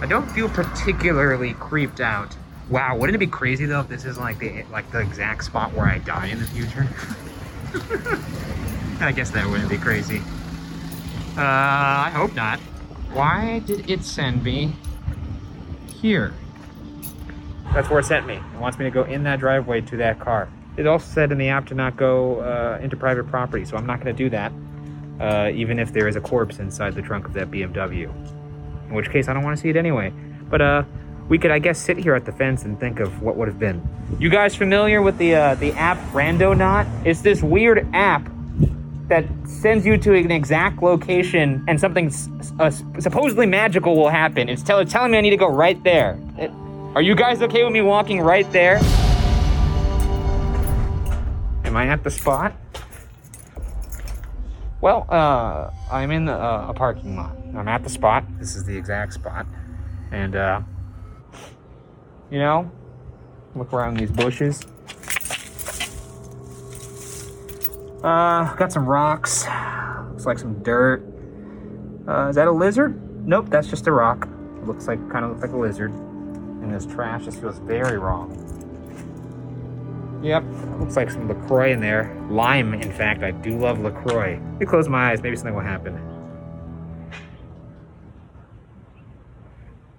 I 0.00 0.06
don't 0.06 0.30
feel 0.30 0.48
particularly 0.48 1.54
creeped 1.54 2.00
out. 2.00 2.36
Wow, 2.68 2.96
wouldn't 2.96 3.14
it 3.14 3.18
be 3.18 3.26
crazy 3.26 3.64
though 3.64 3.80
if 3.80 3.88
this 3.88 4.04
is 4.04 4.18
like 4.18 4.38
the 4.38 4.64
like 4.70 4.90
the 4.90 5.00
exact 5.00 5.44
spot 5.44 5.72
where 5.72 5.86
I 5.86 5.98
die 5.98 6.26
in 6.26 6.38
the 6.38 6.46
future? 6.46 6.86
I 9.00 9.12
guess 9.12 9.30
that 9.30 9.46
wouldn't 9.48 9.70
be 9.70 9.78
crazy. 9.78 10.18
Uh, 11.34 11.40
I 11.40 12.10
hope 12.14 12.34
not. 12.34 12.58
Why 13.12 13.60
did 13.60 13.88
it 13.88 14.04
send 14.04 14.44
me 14.44 14.74
here? 15.86 16.34
That's 17.74 17.88
where 17.90 18.00
it 18.00 18.06
sent 18.06 18.26
me. 18.26 18.34
It 18.34 18.58
wants 18.60 18.78
me 18.78 18.84
to 18.84 18.90
go 18.90 19.04
in 19.04 19.22
that 19.24 19.38
driveway 19.40 19.80
to 19.82 19.96
that 19.98 20.18
car. 20.18 20.48
It 20.76 20.86
also 20.86 21.06
said 21.12 21.32
in 21.32 21.38
the 21.38 21.48
app 21.48 21.66
to 21.66 21.74
not 21.74 21.96
go 21.96 22.40
uh, 22.40 22.78
into 22.82 22.96
private 22.96 23.28
property, 23.28 23.64
so 23.64 23.76
I'm 23.76 23.86
not 23.86 24.00
going 24.00 24.14
to 24.14 24.22
do 24.24 24.30
that, 24.30 24.52
uh, 25.20 25.50
even 25.52 25.78
if 25.78 25.92
there 25.92 26.08
is 26.08 26.16
a 26.16 26.20
corpse 26.20 26.58
inside 26.58 26.94
the 26.94 27.02
trunk 27.02 27.26
of 27.26 27.34
that 27.34 27.50
BMW. 27.50 28.04
In 28.88 28.94
which 28.94 29.10
case, 29.10 29.28
I 29.28 29.32
don't 29.34 29.42
want 29.44 29.56
to 29.56 29.60
see 29.62 29.68
it 29.68 29.76
anyway. 29.76 30.12
But 30.48 30.60
uh, 30.62 30.82
we 31.28 31.36
could, 31.38 31.50
I 31.50 31.58
guess, 31.58 31.78
sit 31.78 31.98
here 31.98 32.14
at 32.14 32.24
the 32.24 32.32
fence 32.32 32.64
and 32.64 32.78
think 32.80 33.00
of 33.00 33.20
what 33.22 33.36
would 33.36 33.48
have 33.48 33.58
been. 33.58 33.86
You 34.18 34.30
guys 34.30 34.54
familiar 34.54 35.02
with 35.02 35.18
the 35.18 35.34
uh, 35.34 35.54
the 35.56 35.72
app 35.72 35.98
Randonaut? 36.12 36.86
It's 37.04 37.20
this 37.20 37.42
weird 37.42 37.86
app 37.92 38.26
that 39.08 39.24
sends 39.46 39.84
you 39.84 39.98
to 39.98 40.14
an 40.14 40.30
exact 40.30 40.82
location 40.82 41.64
and 41.68 41.78
something 41.80 42.06
s- 42.06 42.28
uh, 42.58 42.70
supposedly 42.98 43.46
magical 43.46 43.96
will 43.96 44.08
happen. 44.10 44.48
It's 44.48 44.62
tell- 44.62 44.84
telling 44.84 45.10
me 45.12 45.18
I 45.18 45.20
need 45.22 45.30
to 45.30 45.36
go 45.36 45.48
right 45.50 45.82
there. 45.84 46.18
It- 46.38 46.50
are 46.94 47.02
you 47.02 47.14
guys 47.14 47.42
okay 47.42 47.64
with 47.64 47.72
me 47.72 47.82
walking 47.82 48.20
right 48.20 48.50
there? 48.50 48.78
Am 51.64 51.76
I 51.76 51.86
at 51.86 52.02
the 52.02 52.10
spot? 52.10 52.54
Well, 54.80 55.06
uh, 55.08 55.70
I'm 55.90 56.10
in 56.10 56.28
uh, 56.28 56.66
a 56.68 56.74
parking 56.74 57.16
lot. 57.16 57.36
I'm 57.54 57.68
at 57.68 57.82
the 57.82 57.90
spot. 57.90 58.24
This 58.38 58.56
is 58.56 58.64
the 58.64 58.76
exact 58.76 59.12
spot. 59.12 59.46
And, 60.12 60.34
uh, 60.34 60.62
you 62.30 62.38
know, 62.38 62.70
look 63.54 63.72
around 63.72 63.98
these 63.98 64.10
bushes. 64.10 64.64
Uh, 68.02 68.54
got 68.54 68.72
some 68.72 68.86
rocks. 68.86 69.46
Looks 70.10 70.26
like 70.26 70.38
some 70.38 70.62
dirt. 70.62 71.02
Uh, 72.06 72.28
is 72.28 72.36
that 72.36 72.46
a 72.48 72.52
lizard? 72.52 73.26
Nope, 73.26 73.50
that's 73.50 73.68
just 73.68 73.86
a 73.86 73.92
rock. 73.92 74.28
Looks 74.62 74.86
like, 74.86 74.98
kind 75.10 75.24
of 75.24 75.32
looks 75.32 75.42
like 75.42 75.52
a 75.52 75.56
lizard. 75.56 75.92
And 76.62 76.72
this 76.72 76.86
trash 76.86 77.24
just 77.24 77.40
feels 77.40 77.58
very 77.58 77.98
wrong. 77.98 78.32
Yep, 80.22 80.44
looks 80.80 80.96
like 80.96 81.10
some 81.10 81.28
LaCroix 81.28 81.72
in 81.72 81.80
there. 81.80 82.16
Lime, 82.28 82.74
in 82.74 82.92
fact. 82.92 83.22
I 83.22 83.30
do 83.30 83.56
love 83.56 83.80
LaCroix. 83.80 84.32
Let 84.32 84.60
me 84.60 84.66
close 84.66 84.88
my 84.88 85.12
eyes. 85.12 85.22
Maybe 85.22 85.36
something 85.36 85.54
will 85.54 85.62
happen. 85.62 85.94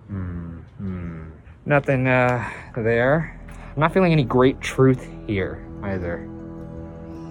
Hmm, 0.08 0.60
hmm. 0.78 1.30
Nothing, 1.66 2.08
uh, 2.08 2.50
there. 2.75 3.39
I'm 3.74 3.80
not 3.80 3.94
feeling 3.94 4.12
any 4.12 4.25
great 4.25 4.60
truth 4.60 5.08
here, 5.25 5.66
either. 5.84 6.28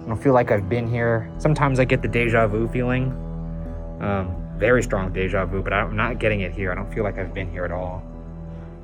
I 0.03 0.07
don't 0.07 0.21
feel 0.21 0.33
like 0.33 0.49
I've 0.49 0.67
been 0.67 0.89
here. 0.89 1.31
Sometimes 1.37 1.79
I 1.79 1.85
get 1.85 2.01
the 2.01 2.07
deja 2.07 2.47
vu 2.47 2.67
feeling. 2.67 3.11
Um, 4.01 4.35
very 4.57 4.81
strong 4.81 5.13
deja 5.13 5.45
vu, 5.45 5.61
but 5.61 5.73
I'm 5.73 5.95
not 5.95 6.17
getting 6.17 6.41
it 6.41 6.53
here. 6.53 6.71
I 6.71 6.75
don't 6.75 6.91
feel 6.91 7.03
like 7.03 7.19
I've 7.19 7.33
been 7.33 7.51
here 7.51 7.65
at 7.65 7.71
all. 7.71 8.01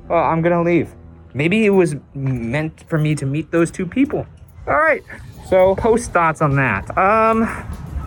Well, 0.08 0.22
I'm 0.22 0.42
gonna 0.42 0.62
leave. 0.62 0.94
Maybe 1.34 1.66
it 1.66 1.70
was 1.70 1.96
meant 2.14 2.84
for 2.88 2.98
me 2.98 3.14
to 3.16 3.26
meet 3.26 3.50
those 3.50 3.70
two 3.70 3.86
people. 3.86 4.26
All 4.66 4.76
right. 4.76 5.02
So, 5.48 5.74
post 5.76 6.12
thoughts 6.12 6.40
on 6.40 6.56
that. 6.56 6.96
Um, 6.96 7.42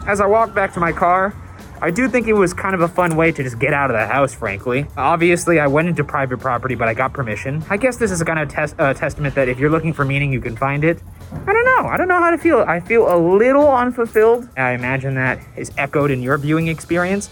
as 0.08 0.20
I 0.20 0.26
walk 0.26 0.54
back 0.54 0.74
to 0.74 0.80
my 0.80 0.92
car, 0.92 1.34
I 1.82 1.92
do 1.92 2.10
think 2.10 2.28
it 2.28 2.34
was 2.34 2.54
kind 2.54 2.76
of 2.76 2.82
a 2.82 2.90
fun 2.90 3.16
way 3.16 3.32
to 3.32 3.42
just 3.42 3.58
get 3.58 3.74
out 3.74 3.90
of 3.90 3.96
the 3.96 4.06
house, 4.06 4.34
frankly. 4.34 4.86
Obviously, 4.98 5.62
I 5.62 5.68
went 5.68 5.88
into 5.88 6.04
private 6.04 6.40
property, 6.40 6.76
but 6.76 6.90
I 6.90 6.94
got 6.94 7.14
permission. 7.14 7.64
I 7.70 7.78
guess 7.78 7.96
this 7.96 8.12
is 8.12 8.20
a 8.20 8.26
kind 8.26 8.40
of 8.40 8.50
tes- 8.50 8.76
uh, 8.78 8.94
testament 8.94 9.36
that 9.36 9.48
if 9.48 9.60
you're 9.60 9.70
looking 9.70 9.94
for 9.94 10.04
meaning, 10.04 10.34
you 10.34 10.42
can 10.42 10.58
find 10.58 10.84
it. 10.84 11.02
I 11.48 11.54
don't 11.54 11.66
know. 11.66 11.88
I 11.88 11.96
don't 11.96 12.10
know 12.10 12.20
how 12.20 12.32
to 12.32 12.38
feel. 12.38 12.60
I 12.68 12.82
feel 12.82 13.14
a 13.14 13.16
little 13.18 13.72
unfulfilled. 13.72 14.50
I 14.58 14.72
imagine 14.72 15.16
that 15.16 15.40
is 15.56 15.72
echoed 15.78 16.12
in 16.12 16.22
your 16.22 16.38
viewing 16.38 16.68
experience, 16.68 17.30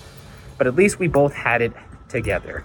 but 0.58 0.66
at 0.66 0.76
least 0.76 0.98
we 0.98 1.08
both 1.08 1.34
had 1.34 1.62
it 1.62 1.74
together. 2.10 2.64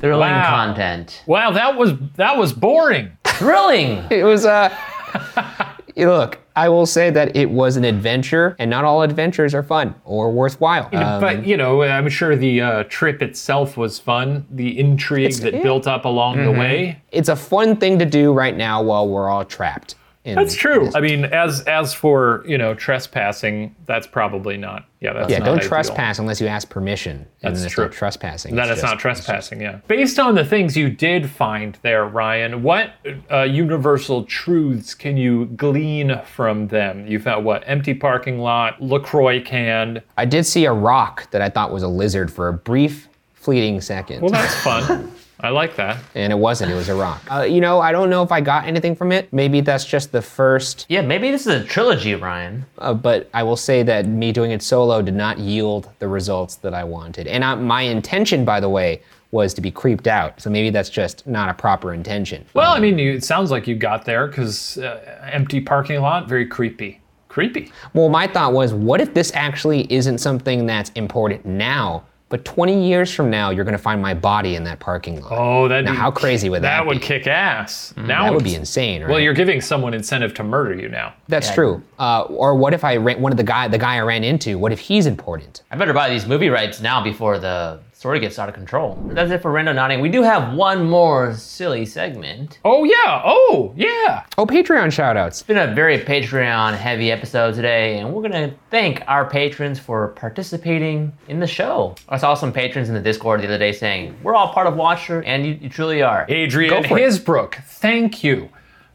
Thrilling 0.00 0.30
Wow. 0.30 0.50
content. 0.50 1.22
Wow, 1.26 1.50
that 1.52 1.76
was 1.76 1.92
that 2.16 2.36
was 2.36 2.52
boring. 2.52 3.10
Thrilling. 3.24 4.04
It 4.10 4.24
was 4.24 4.44
uh 4.46 4.74
look, 5.96 6.38
I 6.56 6.68
will 6.68 6.86
say 6.86 7.10
that 7.10 7.36
it 7.36 7.50
was 7.50 7.76
an 7.76 7.84
adventure, 7.84 8.56
and 8.58 8.68
not 8.70 8.84
all 8.84 9.02
adventures 9.02 9.54
are 9.54 9.62
fun 9.62 9.94
or 10.04 10.30
worthwhile. 10.32 10.88
Um, 10.92 11.20
but 11.20 11.46
you 11.46 11.56
know, 11.56 11.82
I'm 11.82 12.08
sure 12.08 12.36
the 12.36 12.60
uh, 12.60 12.84
trip 12.84 13.22
itself 13.22 13.76
was 13.76 13.98
fun. 13.98 14.46
The 14.50 14.78
intrigue 14.78 15.34
that 15.34 15.54
yeah. 15.54 15.62
built 15.62 15.86
up 15.86 16.04
along 16.04 16.36
Mm-hmm. 16.36 16.52
the 16.52 16.58
way. 16.58 17.02
it's 17.12 17.28
a 17.28 17.36
fun 17.36 17.76
thing 17.76 17.98
to 18.00 18.04
do 18.06 18.32
right 18.32 18.56
now 18.56 18.82
while 18.82 19.08
we're 19.08 19.28
all 19.28 19.44
trapped. 19.44 19.94
In 20.24 20.36
That's 20.36 20.54
true. 20.54 20.86
this- 20.86 20.94
I 20.94 21.00
mean, 21.00 21.26
as 21.26 21.60
as 21.62 21.92
for 21.92 22.42
you 22.46 22.56
know 22.56 22.72
trespassing, 22.74 23.76
that's 23.84 24.06
probably 24.06 24.56
not. 24.56 24.86
Yeah, 25.00 25.12
that's 25.12 25.30
yeah, 25.30 25.38
don't 25.40 25.58
ideal. 25.58 25.68
trespass 25.68 26.18
unless 26.18 26.40
you 26.40 26.46
ask 26.46 26.70
permission. 26.70 27.26
And 27.42 27.54
That's 27.54 27.60
then 27.60 27.70
true. 27.70 27.84
not 27.84 27.92
trespassing. 27.92 28.54
Then 28.54 28.70
it's, 28.70 28.80
just- 28.80 28.82
not 28.82 28.98
trespassing. 28.98 29.60
Yeah. 29.60 29.80
Based 29.86 30.18
on 30.18 30.34
the 30.34 30.44
things 30.44 30.78
you 30.78 30.88
did 30.88 31.28
find 31.28 31.76
there, 31.82 32.06
Ryan, 32.06 32.62
what 32.62 32.92
uh, 33.30 33.42
universal 33.42 34.24
truths 34.24 34.94
can 34.94 35.18
you 35.18 35.44
glean 35.56 36.18
from 36.24 36.68
them? 36.68 37.06
You 37.06 37.18
found 37.18 37.44
what? 37.44 37.62
Empty 37.66 37.92
parking 37.92 38.38
lot, 38.38 38.80
LaCroix 38.82 39.42
can. 39.42 40.00
I 40.16 40.24
did 40.24 40.46
see 40.46 40.64
a 40.64 40.72
rock 40.72 41.30
that 41.32 41.42
I 41.42 41.50
thought 41.50 41.70
was 41.70 41.82
a 41.82 41.88
lizard 41.88 42.32
for 42.32 42.48
a 42.48 42.52
brief, 42.54 43.08
fleeting 43.34 43.82
second. 43.82 44.22
Well, 44.22 44.30
that's 44.30 44.54
fun. 44.62 45.12
I 45.44 45.50
like 45.50 45.76
that. 45.76 45.98
and 46.14 46.32
it 46.32 46.36
wasn't, 46.36 46.72
it 46.72 46.74
was 46.74 46.88
a 46.88 46.94
rock. 46.94 47.22
Uh, 47.30 47.42
you 47.42 47.60
know, 47.60 47.80
I 47.80 47.92
don't 47.92 48.08
know 48.08 48.22
if 48.22 48.32
I 48.32 48.40
got 48.40 48.64
anything 48.66 48.96
from 48.96 49.12
it. 49.12 49.30
Maybe 49.32 49.60
that's 49.60 49.84
just 49.84 50.10
the 50.10 50.22
first, 50.22 50.86
Yeah, 50.88 51.02
maybe 51.02 51.30
this 51.30 51.42
is 51.46 51.62
a 51.62 51.64
trilogy, 51.64 52.14
Ryan. 52.14 52.64
uh, 52.78 52.94
but 52.94 53.28
I 53.34 53.42
will 53.42 53.56
say 53.56 53.82
that 53.82 54.06
me 54.06 54.32
doing 54.32 54.52
it 54.52 54.62
solo 54.62 55.02
did 55.02 55.14
not 55.14 55.38
yield 55.38 55.90
the 55.98 56.08
results 56.08 56.56
that 56.56 56.72
I 56.72 56.82
wanted. 56.84 57.26
And 57.26 57.44
I, 57.44 57.54
my 57.56 57.82
intention, 57.82 58.44
by 58.46 58.58
the 58.58 58.70
way, 58.70 59.02
was 59.32 59.52
to 59.52 59.60
be 59.60 59.70
creeped 59.70 60.06
out. 60.06 60.40
So 60.40 60.48
maybe 60.48 60.70
that's 60.70 60.88
just 60.88 61.26
not 61.26 61.50
a 61.50 61.54
proper 61.54 61.92
intention. 61.92 62.46
Well, 62.54 62.72
I 62.72 62.78
mean, 62.80 62.98
you, 62.98 63.12
it 63.12 63.24
sounds 63.24 63.50
like 63.50 63.66
you 63.66 63.74
got 63.74 64.04
there 64.06 64.26
because 64.28 64.78
uh, 64.78 65.28
empty 65.30 65.60
parking 65.60 66.00
lot, 66.00 66.26
very 66.28 66.46
creepy. 66.46 67.00
Creepy. 67.28 67.72
Well, 67.94 68.08
my 68.08 68.28
thought 68.28 68.52
was, 68.52 68.72
what 68.72 69.00
if 69.00 69.12
this 69.12 69.32
actually 69.34 69.92
isn't 69.92 70.18
something 70.18 70.66
that's 70.66 70.90
important 70.90 71.44
now, 71.44 72.04
but 72.34 72.44
20 72.44 72.84
years 72.84 73.14
from 73.14 73.30
now, 73.30 73.50
you're 73.50 73.62
going 73.64 73.76
to 73.76 73.82
find 73.82 74.02
my 74.02 74.12
body 74.12 74.56
in 74.56 74.64
that 74.64 74.80
parking 74.80 75.20
lot? 75.20 75.30
Oh, 75.30 75.68
that. 75.68 75.84
Now, 75.84 75.94
how 75.94 76.10
crazy 76.10 76.50
would 76.50 76.62
that 76.62 76.80
be? 76.80 76.80
That 76.80 76.86
would 76.88 77.00
be? 77.00 77.06
kick 77.06 77.28
ass. 77.28 77.94
Now 77.96 78.24
that 78.24 78.34
would 78.34 78.42
be 78.42 78.56
insane, 78.56 79.02
right? 79.02 79.08
Well, 79.08 79.20
you're 79.20 79.34
giving 79.34 79.60
someone 79.60 79.94
incentive 79.94 80.34
to 80.34 80.42
murder 80.42 80.74
you 80.74 80.88
now. 80.88 81.14
That's 81.28 81.54
true. 81.54 81.80
Uh, 81.96 82.22
or 82.22 82.56
what 82.56 82.74
if 82.74 82.82
I 82.82 82.96
ran 82.96 83.22
one 83.22 83.30
of 83.30 83.38
the 83.38 83.44
guy 83.44 83.68
the 83.68 83.78
guy 83.78 83.94
I 83.94 84.00
ran 84.00 84.24
into? 84.24 84.58
What 84.58 84.72
if 84.72 84.80
he's 84.80 85.06
important? 85.06 85.62
I 85.70 85.76
better 85.76 85.92
buy 85.92 86.10
these 86.10 86.26
movie 86.26 86.48
rights 86.48 86.80
now 86.80 87.04
before 87.04 87.38
the 87.38 87.78
story 88.04 88.20
gets 88.20 88.38
out 88.38 88.50
of 88.50 88.54
control. 88.54 88.98
That's 89.12 89.30
it 89.30 89.40
for 89.40 89.50
Randonauting. 89.50 90.02
We 90.02 90.10
do 90.10 90.20
have 90.22 90.52
one 90.52 90.84
more 90.90 91.32
silly 91.32 91.86
segment. 91.86 92.58
Oh 92.62 92.84
yeah. 92.84 93.22
Oh 93.24 93.72
yeah. 93.74 94.26
Oh, 94.36 94.44
Patreon 94.44 94.88
shoutouts. 94.88 95.28
It's 95.28 95.42
been 95.42 95.56
a 95.56 95.74
very 95.74 95.98
Patreon 96.00 96.76
heavy 96.76 97.10
episode 97.10 97.54
today, 97.54 97.98
and 98.00 98.12
we're 98.12 98.20
gonna 98.20 98.52
thank 98.70 99.02
our 99.06 99.24
patrons 99.24 99.78
for 99.80 100.08
participating 100.08 101.14
in 101.28 101.40
the 101.40 101.46
show. 101.46 101.94
I 102.10 102.18
saw 102.18 102.34
some 102.34 102.52
patrons 102.52 102.90
in 102.90 102.94
the 102.94 103.00
Discord 103.00 103.40
the 103.40 103.46
other 103.46 103.56
day 103.56 103.72
saying, 103.72 104.14
We're 104.22 104.34
all 104.34 104.52
part 104.52 104.66
of 104.66 104.76
Watcher, 104.76 105.22
and 105.22 105.46
you, 105.46 105.54
you 105.62 105.70
truly 105.70 106.02
are. 106.02 106.26
Adrian 106.28 106.82
Go 106.82 106.86
for 106.86 106.98
it. 106.98 107.04
Hisbrook, 107.04 107.54
thank 107.64 108.22
you. 108.22 108.50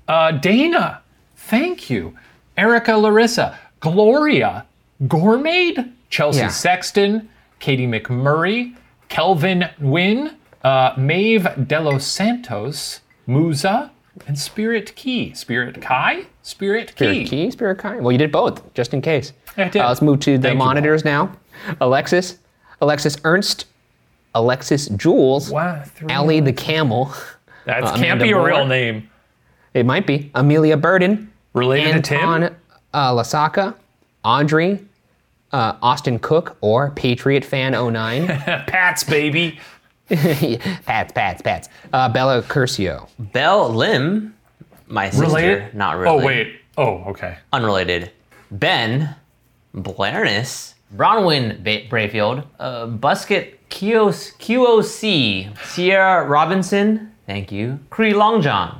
Uh, 0.07 0.33
Dana, 0.33 1.01
thank 1.35 1.89
you. 1.89 2.15
Erica 2.57 2.95
Larissa, 2.95 3.57
Gloria, 3.79 4.67
Gourmaid, 5.05 5.93
Chelsea 6.11 6.41
Yeah. 6.41 6.49
Sexton, 6.49 7.27
Katie 7.57 7.87
McMurray, 7.87 8.75
Kelvin 9.09 9.69
Nguyen, 9.81 10.35
uh, 10.63 10.93
Maeve 10.97 11.67
Delos 11.67 12.05
Santos, 12.05 13.01
Musa, 13.27 13.91
and 14.27 14.37
Spirit 14.37 14.95
Key. 14.95 15.33
Spirit 15.33 15.81
Kai? 15.81 16.25
Spirit 16.41 16.95
Key. 16.95 17.25
Spirit 17.25 17.27
Key, 17.29 17.51
Spirit 17.51 17.77
Kind. 17.79 18.01
Well, 18.03 18.11
you 18.11 18.17
did 18.17 18.31
both, 18.31 18.73
just 18.73 18.93
in 18.93 19.01
case. 19.01 19.33
I 19.57 19.65
did. 19.69 19.81
Uh, 19.81 19.87
let's 19.89 20.01
move 20.01 20.19
to 20.21 20.37
the 20.37 20.43
Thank 20.49 20.53
you, 20.53 20.59
monitors 20.59 21.03
now. 21.05 21.31
Alexis, 21.81 22.37
Alexis 22.81 23.17
Ernst, 23.23 23.65
Alexis 24.35 24.87
Jules, 24.89 25.49
Wow, 25.49 25.83
Allie 26.07 26.39
the 26.39 26.53
Camel. 26.53 27.11
That 27.65 27.83
uh, 27.83 27.95
can't 27.97 28.19
be 28.21 28.31
a 28.31 28.41
real 28.41 28.65
name. 28.65 29.09
It 29.73 29.85
might 29.85 30.07
be 30.07 30.31
Amelia 30.33 30.77
Burden, 30.77 31.31
Related 31.53 31.93
to 31.95 32.01
Tim? 32.01 32.43
uh, 32.93 33.11
Lasaka, 33.13 33.75
Audrey, 34.23 34.79
uh, 35.51 35.75
Austin 35.81 36.19
Cook, 36.19 36.57
or 36.61 36.91
Patriot 36.91 37.43
Fan 37.45 37.71
09. 37.73 38.27
Pats, 38.67 39.03
baby. 39.03 39.59
Pats, 40.09 41.11
Pats, 41.13 41.41
Pats. 41.41 41.69
Uh, 41.93 42.09
Bella 42.09 42.41
Curcio. 42.43 43.07
Belle 43.19 43.69
Lim, 43.73 44.33
my 44.87 45.09
sister, 45.09 45.25
Related? 45.25 45.73
not 45.75 45.97
really. 45.97 46.21
Oh, 46.21 46.25
wait. 46.25 46.55
Oh, 46.77 47.03
okay. 47.09 47.37
Unrelated. 47.53 48.11
Ben 48.51 49.15
Blairness, 49.73 50.73
Bronwyn 50.95 51.63
ba- 51.63 51.87
Brayfield, 51.87 52.43
uh, 52.59 52.87
Busket 52.87 53.53
Kios, 53.69 54.33
QOC, 54.39 55.55
Sierra 55.63 56.25
Robinson, 56.27 57.11
thank 57.27 57.51
you, 57.51 57.79
Cree 57.91 58.13
Longjohn, 58.13 58.79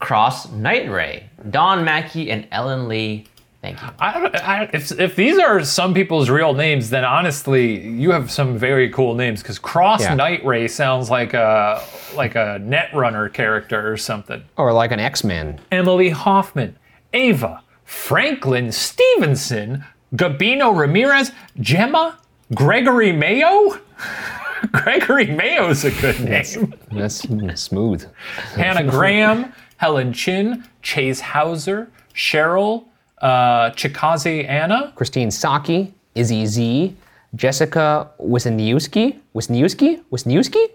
Cross 0.00 0.50
Night 0.52 0.90
Ray, 0.90 1.30
Don 1.50 1.82
Mackey, 1.84 2.30
and 2.30 2.46
Ellen 2.52 2.88
Lee 2.88 3.26
Thank 3.60 3.82
you. 3.82 3.88
I 3.98 4.20
don't, 4.20 4.36
I, 4.36 4.70
if, 4.72 4.92
if 5.00 5.16
these 5.16 5.36
are 5.38 5.64
some 5.64 5.92
people's 5.92 6.30
real 6.30 6.54
names, 6.54 6.90
then 6.90 7.04
honestly, 7.04 7.88
you 7.88 8.12
have 8.12 8.30
some 8.30 8.56
very 8.56 8.88
cool 8.90 9.14
names. 9.16 9.42
Because 9.42 9.58
Cross 9.58 10.02
Yeah. 10.02 10.14
Night 10.14 10.44
Ray 10.44 10.68
sounds 10.68 11.10
like 11.10 11.34
a 11.34 11.82
like 12.14 12.36
a 12.36 12.60
Netrunner 12.62 13.32
character 13.32 13.90
or 13.92 13.96
something. 13.96 14.44
Or 14.56 14.72
like 14.72 14.92
an 14.92 15.00
X-Men. 15.00 15.58
Emily 15.72 16.10
Hoffman, 16.10 16.76
Ava, 17.12 17.62
Franklin 17.84 18.70
Stevenson, 18.70 19.84
Gabino 20.14 20.76
Ramirez, 20.76 21.32
Gemma, 21.60 22.18
Gregory 22.54 23.10
Mayo. 23.10 23.78
Gregory 24.72 25.26
Mayo's 25.26 25.84
a 25.84 25.90
good 25.90 26.20
name. 26.20 26.74
That's 26.92 27.24
smooth. 27.60 28.06
Hannah 28.54 28.88
Graham, 28.88 29.52
Helen 29.78 30.12
Chin, 30.12 30.64
Chase 30.82 31.20
Hauser, 31.20 31.90
Cheryl, 32.14 32.84
uh, 33.22 33.70
Chikazi 33.70 34.48
Anna, 34.48 34.92
Christine 34.94 35.30
Saki, 35.30 35.92
Izzy 36.14 36.46
Z, 36.46 36.96
Jessica 37.34 38.10
Wisniewski, 38.20 39.18
Wisniewski, 39.34 40.02
Wisniewski, 40.10 40.66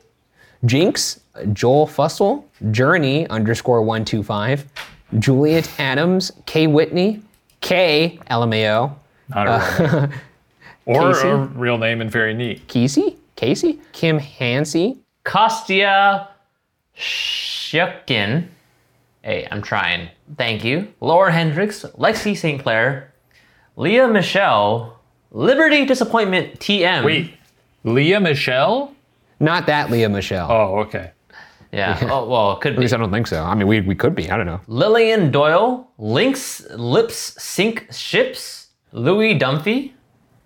Jinx, 0.66 1.20
Joel 1.54 1.88
Fussell, 1.88 2.44
Journey 2.72 3.28
underscore 3.30 3.82
one 3.82 4.06
two 4.06 4.24
five, 4.24 4.66
Juliet 5.20 5.70
Adams, 5.80 6.32
Kay 6.46 6.68
Whitney, 6.68 7.22
K 7.62 8.20
LMAO, 8.30 8.94
not 9.30 9.48
a 9.48 9.84
real 9.84 10.02
name. 10.02 10.12
Or 10.86 11.14
Casey? 11.14 11.28
a 11.30 11.38
real 11.38 11.78
name 11.78 12.02
and 12.02 12.12
very 12.12 12.34
neat. 12.34 12.68
Casey, 12.68 13.16
Casey, 13.38 13.80
Kim 13.94 14.20
Hansey, 14.20 14.98
Kostya 15.24 16.28
Shukin. 16.98 18.48
Hey, 19.24 19.48
I'm 19.50 19.62
trying. 19.62 20.10
Thank 20.38 20.66
you. 20.66 20.94
Laura 21.00 21.32
Hendricks, 21.32 21.86
Lexi 21.98 22.36
St. 22.36 22.62
Clair, 22.62 23.14
Leah 23.78 24.10
Michelle, 24.10 25.00
Liberty 25.32 25.86
Disappointment 25.86 26.60
TM. 26.60 27.06
Wait, 27.06 27.34
Leah 27.84 28.20
Michelle? 28.20 28.94
not 29.40 29.66
that 29.68 29.90
Leah 29.90 30.10
Michelle. 30.10 30.50
Oh, 30.52 30.80
okay. 30.80 31.12
Yeah. 31.72 31.98
Oh, 32.12 32.28
well, 32.28 32.52
it 32.54 32.62
could 32.62 32.72
be. 32.72 32.76
At 32.76 32.78
be. 32.78 32.82
least 32.82 32.94
I 32.94 32.98
don't 32.98 33.12
think 33.12 33.28
so. 33.28 33.44
I 33.44 33.56
mean, 33.56 33.68
we, 33.68 33.82
we 33.82 33.96
could 33.96 34.14
be. 34.14 34.30
I 34.30 34.38
don't 34.38 34.46
know. 34.46 34.62
Lillian 34.68 35.32
Doyle, 35.32 35.90
Lynx 35.98 36.70
Lips 36.72 37.42
Sink 37.42 37.88
Ships, 37.92 38.68
Louis 38.92 39.40
Dunphy, 39.40 39.92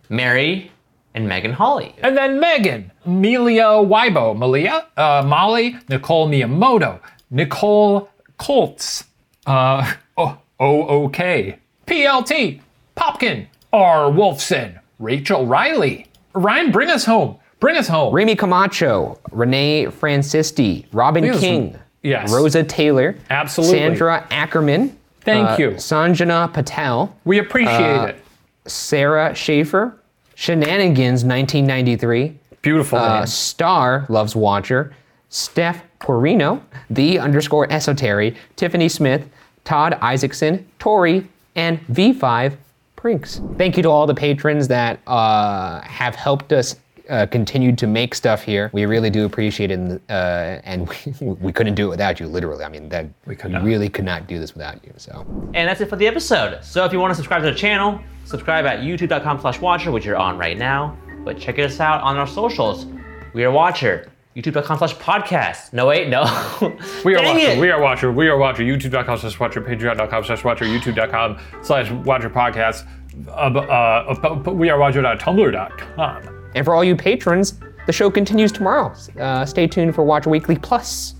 Mary, 0.10 0.72
and 1.16 1.28
Megan 1.28 1.52
Hawley. 1.52 1.96
And 2.02 2.16
then 2.16 2.40
Megan, 2.40 2.92
Melia 3.06 3.63
Weibo, 3.66 4.38
Malia, 4.38 4.88
uh, 4.96 5.24
Molly, 5.26 5.78
Nicole 5.90 6.30
Miyamoto, 6.30 7.00
Nicole 7.30 8.10
Colts, 8.38 9.04
uh, 9.45 9.93
oh, 10.17 10.38
OOK, 10.62 11.58
PLT, 11.86 12.62
Popkin, 12.95 13.47
R. 13.73 14.12
Wolfson, 14.12 14.80
Rachel 15.00 15.45
Riley. 15.45 16.08
Ryan, 16.34 16.71
bring 16.71 16.89
us 16.89 17.06
home. 17.06 17.38
Bring 17.60 17.76
us 17.78 17.88
home. 17.88 18.13
Remy 18.13 18.36
Camacho, 18.36 19.19
Renee 19.32 19.86
Francisti, 19.86 20.86
Robin 20.93 21.34
King, 21.39 21.78
yes. 22.04 22.32
Rosa 22.32 22.63
Taylor, 22.63 23.15
Absolutely. 23.30 23.80
Sandra 23.80 24.28
Ackerman, 24.30 24.95
Thank 25.21 25.50
uh, 25.50 25.56
you. 25.60 25.69
Sanjana 25.71 26.54
Patel, 26.54 27.15
We 27.26 27.39
appreciate 27.39 28.10
it. 28.10 28.23
Sarah 28.67 29.34
Schaefer, 29.34 30.00
Shenanigans 30.36 31.26
1993, 31.26 32.38
Beautiful 32.62 33.00
uh. 33.00 33.26
Star 33.26 34.06
Loves 34.10 34.36
Watcher, 34.36 34.93
Steph 35.30 35.84
Porino, 36.00 36.62
the 36.90 37.20
underscore 37.20 37.72
esoteric, 37.72 38.36
Tiffany 38.56 38.90
Smith, 38.90 39.28
Todd 39.63 39.98
Isaacson, 40.02 40.66
Tori, 40.80 41.28
and 41.56 41.80
V5 41.88 42.56
Prinks. 42.96 43.42
Thank 43.58 43.78
you 43.78 43.84
to 43.84 43.90
all 43.90 44.08
the 44.08 44.16
patrons 44.16 44.68
that 44.70 45.00
uh, 45.08 45.82
have 45.82 46.16
helped 46.16 46.54
us 46.54 46.76
uh, 47.10 47.26
continue 47.26 47.76
to 47.76 47.88
make 47.88 48.13
stuff 48.13 48.44
here. 48.44 48.70
We 48.74 48.86
really 48.86 49.10
do 49.10 49.26
appreciate 49.26 49.72
it, 49.72 49.76
and, 49.76 50.02
uh, 50.10 50.60
and 50.63 50.90
we, 51.22 51.28
we 51.28 51.54
couldn't 51.54 51.76
do 51.76 51.88
it 51.88 51.90
without 51.90 52.20
you. 52.20 52.28
Literally, 52.28 52.63
I 52.63 52.70
mean, 52.70 52.90
that 52.90 53.08
we 53.26 53.36
could 53.36 53.52
not. 53.52 53.63
really 53.63 53.90
could 53.90 54.06
not 54.06 54.28
do 54.28 54.40
this 54.40 54.54
without 54.54 54.84
you. 54.86 54.94
So. 54.98 55.26
And 55.54 55.68
that's 55.68 55.82
it 55.82 55.90
for 55.90 55.96
the 55.96 56.08
episode. 56.08 56.63
So 56.63 56.86
if 56.86 56.92
you 56.92 57.00
want 57.00 57.12
to 57.12 57.16
subscribe 57.16 57.44
to 57.44 57.52
the 57.52 57.58
channel, 57.58 58.02
subscribe 58.26 58.66
at 58.66 58.80
youtube.com 58.80 59.40
slash 59.42 59.60
watcher, 59.60 59.92
which 59.92 60.06
you're 60.06 60.18
on 60.18 60.38
right 60.38 60.58
now. 60.58 60.98
But 61.24 61.40
check 61.40 61.60
us 61.60 61.80
out 61.80 62.02
on 62.02 62.18
our 62.18 62.28
socials. 62.28 62.86
We 63.34 63.44
are 63.44 63.52
Watcher. 63.52 64.10
YouTube.com 64.38 64.78
slash 64.78 64.95
podcast. 64.97 65.73
No, 65.73 65.88
wait, 65.88 66.10
no. 66.10 66.21
We 67.04 67.15
are 67.15 67.21
Dang 67.21 67.36
Watcher. 67.36 67.50
it. 67.50 67.60
We 67.60 67.71
are 67.71 67.82
Watcher. 67.82 68.12
We 68.12 68.28
are 68.28 68.38
Watcher. 68.38 68.62
YouTube.com 68.63 69.17
slash 69.17 69.39
Watcher. 69.39 69.62
Patreon.com 69.62 70.23
slash 70.26 70.43
Watcher. 70.43 70.65
YouTube.com 70.65 71.39
slash 71.63 71.89
Watcher 71.91 72.30
Podcast. 72.30 72.88
Uh, 73.28 73.32
uh, 73.32 74.15
uh, 74.47 74.52
we 74.52 74.69
are 74.69 74.78
Watcher.tumblr.com. 74.78 76.52
And 76.54 76.65
for 76.65 76.76
all 76.76 76.84
you 76.84 76.95
patrons, 76.95 77.60
the 77.88 77.93
show 77.93 78.12
continues 78.12 78.52
tomorrow. 78.52 78.93
Uh, 79.19 79.43
stay 79.45 79.65
tuned 79.65 79.95
for 79.95 80.04
Watcher 80.04 80.30
Weekly 80.30 80.58
Plus. 80.58 81.15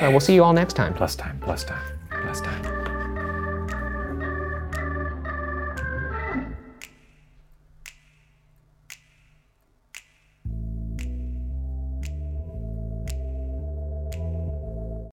Uh, 0.00 0.10
we'll 0.10 0.20
see 0.20 0.34
you 0.34 0.44
all 0.44 0.52
next 0.52 0.74
time. 0.74 0.92
Plus 0.92 1.16
time. 1.16 1.38
Plus 1.40 1.64
time. 1.64 1.93